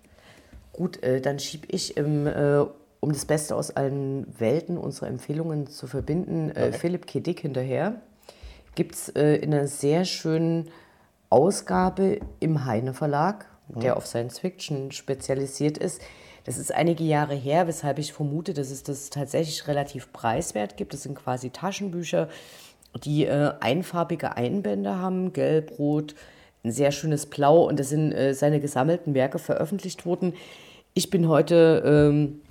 Gut, 0.74 1.02
äh, 1.04 1.22
dann 1.22 1.40
schiebe 1.40 1.68
ich 1.70 1.96
im 1.98 2.28
äh, 2.28 2.66
um 3.06 3.12
das 3.12 3.26
Beste 3.26 3.56
aus 3.56 3.70
allen 3.70 4.26
Welten 4.40 4.80
unsere 4.80 5.06
Empfehlungen 5.06 5.68
zu 5.68 5.86
verbinden, 5.86 6.50
äh. 6.50 6.72
Philipp 6.72 7.06
K. 7.06 7.20
Dick 7.20 7.42
hinterher. 7.42 8.02
Gibt 8.74 8.96
es 8.96 9.10
äh, 9.10 9.36
in 9.36 9.54
einer 9.54 9.68
sehr 9.68 10.06
schönen 10.06 10.70
Ausgabe 11.30 12.20
im 12.40 12.66
Heine 12.66 12.96
Verlag, 12.96 13.46
mhm. 13.68 13.82
der 13.82 13.98
auf 13.98 14.08
Science 14.08 14.40
Fiction 14.40 14.92
spezialisiert 14.92 15.78
ist. 15.78 16.02
Das 16.46 16.58
ist 16.58 16.74
einige 16.74 17.04
Jahre 17.04 17.36
her, 17.36 17.68
weshalb 17.68 18.00
ich 18.00 18.12
vermute, 18.12 18.56
dass 18.56 18.72
es 18.72 18.82
das 18.82 19.12
tatsächlich 19.12 19.68
relativ 19.68 20.12
preiswert 20.12 20.76
gibt. 20.76 20.92
Das 20.92 21.04
sind 21.04 21.14
quasi 21.14 21.52
Taschenbücher, 21.52 22.28
die 23.04 23.26
äh, 23.26 23.52
einfarbige 23.60 24.36
Einbände 24.36 24.98
haben, 24.98 25.32
gelb, 25.32 25.78
rot, 25.78 26.16
ein 26.64 26.72
sehr 26.72 26.92
schönes 26.92 27.28
Blau 27.28 27.68
und 27.68 27.80
das 27.80 27.90
sind 27.90 28.14
äh, 28.14 28.34
seine 28.34 28.60
gesammelten 28.60 29.14
Werke 29.14 29.38
veröffentlicht 29.38 30.08
worden. 30.08 30.34
Ich 30.96 31.12
bin 31.12 31.28
heute 31.28 31.84
ähm, 31.86 32.42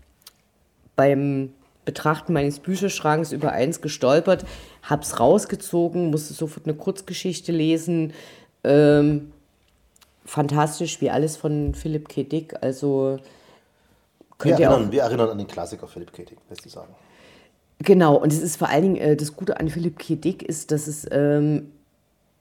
beim 0.96 1.52
Betrachten 1.84 2.32
meines 2.32 2.60
Bücherschranks 2.60 3.32
über 3.32 3.52
eins 3.52 3.80
gestolpert, 3.80 4.44
habe 4.82 5.02
es 5.02 5.20
rausgezogen, 5.20 6.10
musste 6.10 6.32
sofort 6.32 6.66
eine 6.66 6.74
Kurzgeschichte 6.74 7.52
lesen. 7.52 8.12
Ähm, 8.62 9.32
fantastisch 10.24 11.00
wie 11.00 11.10
alles 11.10 11.36
von 11.36 11.74
Philipp 11.74 12.08
K. 12.08 12.22
Dick. 12.22 12.54
Also 12.62 13.18
Wir 13.18 14.36
könnt 14.38 14.60
ihr 14.60 14.68
auch 14.68 14.74
erinnern, 14.74 14.92
wir 14.92 15.02
erinnern 15.02 15.30
an 15.30 15.38
den 15.38 15.46
Klassiker 15.46 15.86
Philipp 15.86 16.12
K. 16.12 16.24
Dick, 16.24 16.38
lässt 16.48 16.62
sich 16.62 16.72
sagen. 16.72 16.94
Genau, 17.80 18.16
und 18.16 18.32
es 18.32 18.40
ist 18.40 18.56
vor 18.56 18.68
allen 18.68 18.82
Dingen, 18.82 18.96
äh, 18.96 19.16
das 19.16 19.36
Gute 19.36 19.60
an 19.60 19.68
Philipp 19.68 19.98
K. 19.98 20.16
Dick 20.16 20.42
ist, 20.42 20.70
dass 20.70 20.86
es 20.86 21.06
ähm, 21.10 21.72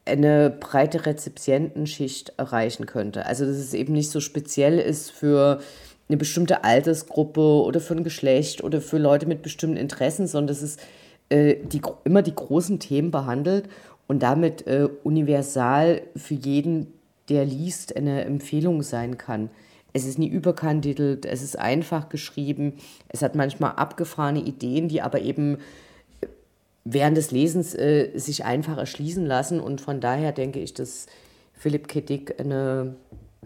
eine 0.06 0.50
breite 0.50 1.06
Rezipientenschicht 1.06 2.34
erreichen 2.36 2.86
könnte. 2.86 3.26
Also 3.26 3.44
dass 3.44 3.56
es 3.56 3.74
eben 3.74 3.92
nicht 3.92 4.10
so 4.10 4.20
speziell 4.20 4.78
ist 4.78 5.10
für 5.10 5.60
eine 6.08 6.16
bestimmte 6.16 6.64
Altersgruppe 6.64 7.40
oder 7.40 7.80
für 7.80 7.94
ein 7.94 8.04
Geschlecht 8.04 8.62
oder 8.62 8.80
für 8.80 8.98
Leute 8.98 9.26
mit 9.26 9.42
bestimmten 9.42 9.76
Interessen, 9.76 10.26
sondern 10.26 10.48
dass 10.48 10.62
es 10.62 10.76
äh, 11.30 11.56
die, 11.64 11.80
immer 12.04 12.22
die 12.22 12.34
großen 12.34 12.78
Themen 12.78 13.10
behandelt 13.10 13.68
und 14.06 14.22
damit 14.22 14.66
äh, 14.66 14.88
universal 15.02 16.02
für 16.14 16.34
jeden, 16.34 16.92
der 17.28 17.44
liest, 17.46 17.96
eine 17.96 18.24
Empfehlung 18.24 18.82
sein 18.82 19.16
kann. 19.16 19.50
Es 19.94 20.04
ist 20.04 20.18
nie 20.18 20.28
überkandidelt, 20.28 21.24
es 21.24 21.42
ist 21.42 21.58
einfach 21.58 22.08
geschrieben, 22.08 22.74
es 23.08 23.22
hat 23.22 23.34
manchmal 23.34 23.72
abgefahrene 23.72 24.40
Ideen, 24.40 24.88
die 24.88 25.00
aber 25.00 25.20
eben 25.20 25.58
während 26.84 27.16
des 27.16 27.30
Lesens 27.30 27.74
äh, 27.74 28.10
sich 28.14 28.44
einfach 28.44 28.76
erschließen 28.76 29.24
lassen. 29.24 29.60
Und 29.60 29.80
von 29.80 30.00
daher 30.00 30.32
denke 30.32 30.60
ich, 30.60 30.74
dass 30.74 31.06
Philipp 31.54 31.88
K. 31.88 32.02
Eine 32.38 32.96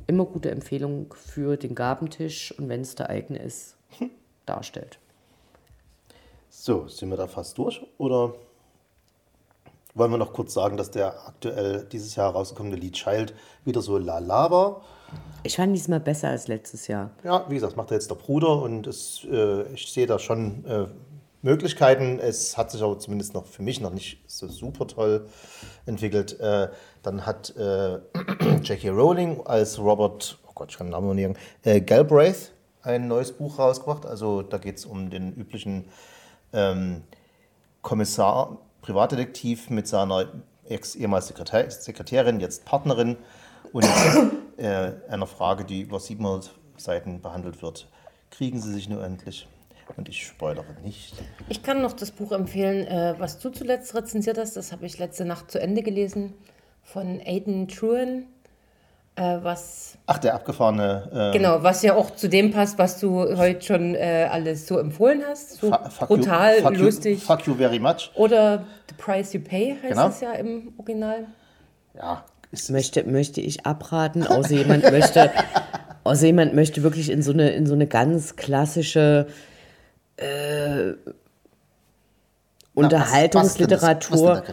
immer 0.08 0.24
gute 0.24 0.50
Empfehlung 0.50 1.14
für 1.14 1.56
den 1.56 1.76
Gabentisch 1.76 2.52
und 2.58 2.68
wenn 2.68 2.80
es 2.80 2.96
der 2.96 3.10
eigene 3.10 3.38
ist, 3.38 3.76
darstellt. 4.46 4.98
So, 6.48 6.88
sind 6.88 7.10
wir 7.10 7.16
da 7.16 7.28
fast 7.28 7.56
durch? 7.58 7.86
Oder 7.98 8.34
wollen 9.94 10.10
wir 10.10 10.18
noch 10.18 10.32
kurz 10.32 10.54
sagen, 10.54 10.76
dass 10.76 10.90
der 10.90 11.28
aktuell 11.28 11.86
dieses 11.92 12.16
Jahr 12.16 12.32
rausgekommene 12.32 12.76
Lied 12.76 12.94
Child 12.94 13.34
wieder 13.64 13.82
so 13.82 13.98
lala 13.98 14.50
war? 14.50 14.82
Ich 15.42 15.56
fand 15.56 15.74
diesmal 15.74 16.00
besser 16.00 16.28
als 16.28 16.48
letztes 16.48 16.88
Jahr. 16.88 17.10
Ja, 17.22 17.44
wie 17.48 17.54
gesagt, 17.54 17.76
macht 17.76 17.90
er 17.90 17.96
jetzt 17.96 18.10
der 18.10 18.16
Bruder 18.16 18.60
und 18.62 18.86
es, 18.86 19.24
äh, 19.30 19.62
ich 19.72 19.92
sehe 19.92 20.06
da 20.06 20.18
schon 20.18 20.64
äh, 20.64 20.86
Möglichkeiten. 21.42 22.18
Es 22.18 22.56
hat 22.56 22.70
sich 22.70 22.82
aber 22.82 22.98
zumindest 22.98 23.34
noch 23.34 23.46
für 23.46 23.62
mich 23.62 23.80
noch 23.80 23.92
nicht 23.92 24.20
so 24.26 24.48
super 24.48 24.86
toll 24.86 25.26
entwickelt. 25.86 26.38
Äh, 26.40 26.68
dann 27.02 27.26
hat 27.26 27.54
äh, 27.56 27.98
Jackie 28.62 28.88
Rowling 28.88 29.46
als 29.46 29.78
Robert, 29.78 30.38
oh 30.48 30.52
Gott, 30.54 30.70
ich 30.70 30.78
kann 30.78 30.88
den 30.88 30.92
Namen 30.92 31.06
noch 31.08 31.14
nicht 31.14 31.36
äh, 31.64 31.80
Galbraith 31.80 32.52
ein 32.82 33.08
neues 33.08 33.32
Buch 33.32 33.58
rausgebracht. 33.58 34.06
Also 34.06 34.42
da 34.42 34.58
geht 34.58 34.78
es 34.78 34.86
um 34.86 35.10
den 35.10 35.34
üblichen 35.34 35.84
ähm, 36.52 37.02
Kommissar, 37.82 38.58
Privatdetektiv 38.82 39.70
mit 39.70 39.86
seiner 39.86 40.26
ex 40.68 40.94
ehemals 40.94 41.28
Sekretär, 41.28 41.70
Sekretärin, 41.70 42.40
jetzt 42.40 42.64
Partnerin 42.64 43.16
und 43.72 43.86
äh, 44.56 44.92
einer 45.08 45.26
Frage, 45.26 45.64
die 45.64 45.82
über 45.82 46.00
700 46.00 46.50
Seiten 46.76 47.20
behandelt 47.20 47.62
wird. 47.62 47.88
Kriegen 48.30 48.60
sie 48.60 48.72
sich 48.72 48.88
nur 48.88 49.04
endlich? 49.04 49.48
Und 49.96 50.08
ich 50.08 50.26
spoilere 50.26 50.64
nicht. 50.84 51.14
Ich 51.48 51.62
kann 51.62 51.82
noch 51.82 51.92
das 51.92 52.10
Buch 52.10 52.32
empfehlen, 52.32 52.86
äh, 52.86 53.14
was 53.18 53.38
du 53.38 53.50
zuletzt 53.50 53.94
rezensiert 53.94 54.38
hast. 54.38 54.56
Das 54.56 54.70
habe 54.72 54.86
ich 54.86 54.98
letzte 54.98 55.24
Nacht 55.24 55.50
zu 55.50 55.60
Ende 55.60 55.82
gelesen 55.82 56.34
von 56.82 57.20
Aidan 57.24 57.68
Truen. 57.68 58.26
Äh, 59.16 59.38
was, 59.42 59.98
Ach, 60.06 60.18
der 60.18 60.34
abgefahrene. 60.34 61.30
Äh, 61.32 61.36
genau, 61.36 61.62
was 61.64 61.82
ja 61.82 61.94
auch 61.96 62.12
zu 62.12 62.28
dem 62.28 62.52
passt, 62.52 62.78
was 62.78 63.00
du 63.00 63.36
heute 63.36 63.62
schon 63.66 63.96
äh, 63.96 64.28
alles 64.30 64.68
so 64.68 64.78
empfohlen 64.78 65.24
hast. 65.28 65.54
So 65.60 65.70
Fa- 65.70 65.88
fuck 65.90 66.06
brutal, 66.08 66.56
you, 66.58 66.62
fuck 66.62 66.76
lustig. 66.76 67.18
You, 67.20 67.26
fuck 67.26 67.46
you 67.48 67.54
very 67.56 67.80
much. 67.80 68.12
Oder 68.14 68.64
The 68.88 68.94
Price 68.96 69.32
You 69.32 69.40
Pay 69.40 69.76
heißt 69.82 69.88
Genau. 69.94 70.06
es 70.08 70.20
ja 70.20 70.32
im 70.34 70.72
Original. 70.78 71.26
Ja, 71.96 72.24
ist, 72.52 72.70
Möchte, 72.70 73.02
möchte 73.04 73.40
ich 73.40 73.66
abraten, 73.66 74.24
außer 74.24 74.54
jemand 74.54 74.84
möchte, 74.88 75.32
außer 76.04 76.26
jemand 76.26 76.54
möchte 76.54 76.84
wirklich 76.84 77.10
in 77.10 77.20
so 77.22 77.32
eine, 77.32 77.50
in 77.50 77.66
so 77.66 77.74
eine 77.74 77.88
ganz 77.88 78.36
klassische 78.36 79.26
äh, 80.18 80.94
Unterhaltungsliteratur 82.74 84.44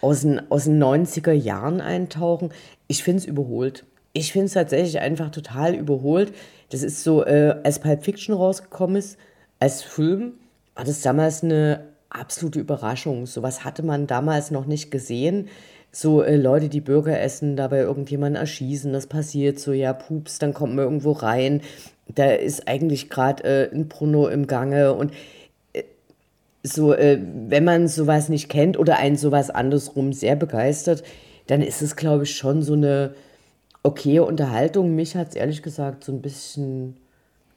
aus 0.00 0.22
den, 0.22 0.50
aus 0.50 0.64
den 0.64 0.82
90er 0.82 1.32
Jahren 1.32 1.80
eintauchen. 1.80 2.52
Ich 2.86 3.02
finde 3.02 3.18
es 3.18 3.26
überholt. 3.26 3.84
Ich 4.12 4.32
finde 4.32 4.46
es 4.46 4.54
tatsächlich 4.54 4.98
einfach 5.00 5.30
total 5.30 5.74
überholt. 5.74 6.32
Das 6.70 6.82
ist 6.82 7.04
so, 7.04 7.24
äh, 7.24 7.56
als 7.62 7.78
Pulp 7.80 8.04
Fiction 8.04 8.34
rausgekommen 8.34 8.96
ist, 8.96 9.18
als 9.58 9.82
Film, 9.82 10.34
war 10.74 10.84
das 10.84 11.02
damals 11.02 11.42
eine 11.42 11.84
absolute 12.08 12.58
Überraschung. 12.58 13.26
Sowas 13.26 13.64
hatte 13.64 13.82
man 13.82 14.06
damals 14.06 14.50
noch 14.50 14.66
nicht 14.66 14.90
gesehen. 14.90 15.48
So 15.92 16.22
äh, 16.22 16.36
Leute, 16.36 16.68
die 16.68 16.80
Burger 16.80 17.20
essen, 17.20 17.56
dabei 17.56 17.78
irgendjemanden 17.78 18.40
erschießen, 18.40 18.92
das 18.92 19.06
passiert 19.06 19.58
so, 19.58 19.72
ja, 19.72 19.92
pups, 19.92 20.38
dann 20.38 20.54
kommt 20.54 20.74
man 20.74 20.84
irgendwo 20.84 21.12
rein. 21.12 21.62
Da 22.14 22.30
ist 22.30 22.68
eigentlich 22.68 23.10
gerade 23.10 23.44
äh, 23.44 23.74
ein 23.74 23.88
Bruno 23.88 24.28
im 24.28 24.46
Gange 24.46 24.94
und 24.94 25.12
so, 26.62 26.92
äh, 26.92 27.18
wenn 27.48 27.64
man 27.64 27.88
sowas 27.88 28.28
nicht 28.28 28.48
kennt 28.48 28.78
oder 28.78 28.98
einen 28.98 29.16
sowas 29.16 29.50
andersrum 29.50 30.12
sehr 30.12 30.36
begeistert, 30.36 31.02
dann 31.46 31.62
ist 31.62 31.82
es, 31.82 31.96
glaube 31.96 32.24
ich, 32.24 32.36
schon 32.36 32.62
so 32.62 32.74
eine 32.74 33.14
okaye 33.82 34.22
Unterhaltung. 34.22 34.94
Mich 34.94 35.16
hat 35.16 35.30
es 35.30 35.34
ehrlich 35.34 35.62
gesagt 35.62 36.04
so 36.04 36.12
ein 36.12 36.20
bisschen 36.20 36.96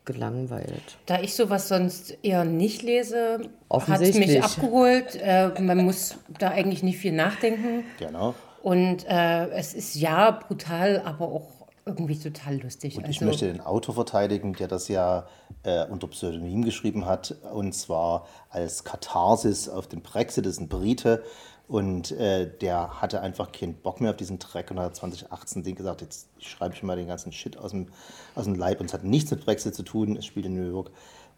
gelangweilt. 0.06 0.98
Da 1.06 1.22
ich 1.22 1.34
sowas 1.34 1.68
sonst 1.68 2.18
eher 2.24 2.44
nicht 2.44 2.82
lese, 2.82 3.42
hat 3.70 4.02
es 4.02 4.16
mich 4.16 4.42
abgeholt. 4.42 5.18
Äh, 5.22 5.62
man 5.62 5.78
muss 5.86 6.16
da 6.39 6.50
eigentlich 6.50 6.84
nicht 6.84 6.98
viel 6.98 7.13
nachdenken. 7.13 7.86
Genau. 8.00 8.34
Und 8.62 9.06
äh, 9.08 9.50
es 9.50 9.74
ist 9.74 9.96
ja 9.96 10.32
brutal, 10.32 11.02
aber 11.06 11.26
auch 11.26 11.62
irgendwie 11.86 12.17
total 12.17 12.62
lustig. 12.62 12.98
Und 12.98 13.04
ich 13.10 13.17
Also, 13.17 13.26
möchte 13.26 13.48
den 13.48 13.62
Autor 13.62 13.96
verteidigen, 13.96 14.54
der 14.54 14.67
das 14.67 14.88
ja 14.88 15.28
äh, 15.63 15.86
unter 15.86 16.08
Pseudonym 16.08 16.63
geschrieben 16.63 17.06
hat, 17.06 17.36
und 17.54 17.74
zwar 17.74 18.28
als 18.50 18.84
Katharsis 18.84 19.67
auf 19.69 19.88
den 19.88 20.02
Brexit, 20.02 20.46
das 20.46 20.54
ist 20.54 20.62
ein 20.62 20.69
Brite. 20.69 21.24
Und 21.67 22.12
äh, 22.12 22.50
der 22.60 23.02
hatte 23.02 23.22
einfach 23.22 23.52
keinen 23.52 23.74
Bock 23.76 24.02
mehr 24.02 24.12
auf 24.12 24.17
diesen 24.17 24.38
Track 24.38 24.69
und 24.69 24.80
hat 24.80 24.96
2018 24.96 25.63
den 25.63 25.76
gesagt, 25.76 26.02
jetzt 26.02 26.28
schreibe 26.39 26.76
ich 26.76 26.84
mal 26.84 26.98
den 26.98 27.08
ganzen 27.08 27.32
Shit 27.32 27.58
aus 27.58 27.72
dem, 27.72 27.88
aus 28.36 28.46
dem 28.46 28.56
Leib. 28.56 28.80
Und 28.80 28.88
es 28.88 28.93
hat 28.93 29.04
nichts 29.04 29.32
mit 29.32 29.46
Brexit 29.46 29.74
zu 29.74 29.84
tun, 29.84 30.17
es 30.17 30.26
spielt 30.26 30.46
in 30.46 30.56
New 30.56 30.69
York 30.69 30.91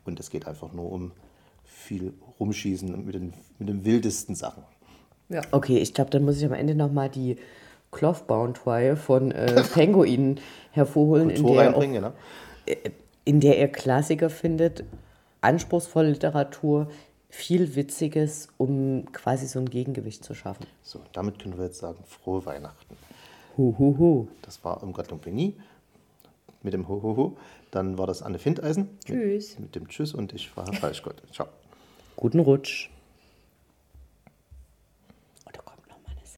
und 0.03 0.19
es 0.19 0.29
geht 0.29 0.47
einfach 0.47 0.73
nur 0.73 0.91
um 0.91 1.11
viel 1.63 2.13
Rumschießen 2.39 2.93
und 2.93 3.05
mit 3.05 3.15
den, 3.15 3.33
mit 3.59 3.69
den 3.69 3.85
wildesten 3.85 4.35
Sachen. 4.35 4.63
Okay, 5.51 5.77
ich 5.77 5.93
glaube, 5.93 6.09
dann 6.09 6.23
muss 6.23 6.37
ich 6.37 6.45
am 6.45 6.53
Ende 6.53 6.75
nochmal 6.75 7.09
die 7.09 7.37
Clothbound-Reihe 7.95 8.95
von 8.95 9.31
äh, 9.31 9.63
Penguin 9.73 10.39
hervorholen, 10.71 11.29
in 11.29 11.43
der, 11.43 11.51
auch, 11.51 11.57
reinbringen, 11.57 11.95
genau. 11.95 12.13
in 13.23 13.39
der 13.39 13.57
er 13.57 13.69
Klassiker 13.69 14.29
findet, 14.29 14.83
anspruchsvolle 15.41 16.09
Literatur, 16.09 16.89
viel 17.29 17.75
Witziges, 17.75 18.49
um 18.57 19.05
quasi 19.11 19.47
so 19.47 19.59
ein 19.59 19.69
Gegengewicht 19.69 20.23
zu 20.23 20.33
schaffen. 20.33 20.65
So, 20.83 20.99
damit 21.13 21.39
können 21.39 21.57
wir 21.57 21.65
jetzt 21.65 21.79
sagen, 21.79 21.97
frohe 22.05 22.45
Weihnachten. 22.45 22.97
Hu, 23.57 23.73
hu, 23.77 23.97
hu. 23.97 24.27
Das 24.41 24.63
war 24.63 24.81
Irmgard 24.81 25.11
Lumpini 25.11 25.55
mit 26.61 26.73
dem 26.73 26.87
Hohoho. 26.87 27.37
Dann 27.71 27.97
war 27.97 28.07
das 28.07 28.21
Anne 28.21 28.39
Findeisen. 28.39 28.89
Tschüss. 29.05 29.51
Mit, 29.53 29.59
mit 29.61 29.75
dem 29.75 29.87
Tschüss 29.87 30.13
und 30.13 30.33
ich 30.33 30.55
war 30.57 30.65
Herr 30.65 30.73
Falschgott. 30.73 31.21
Ciao. 31.31 31.47
Guten 32.17 32.39
Rutsch. 32.39 32.89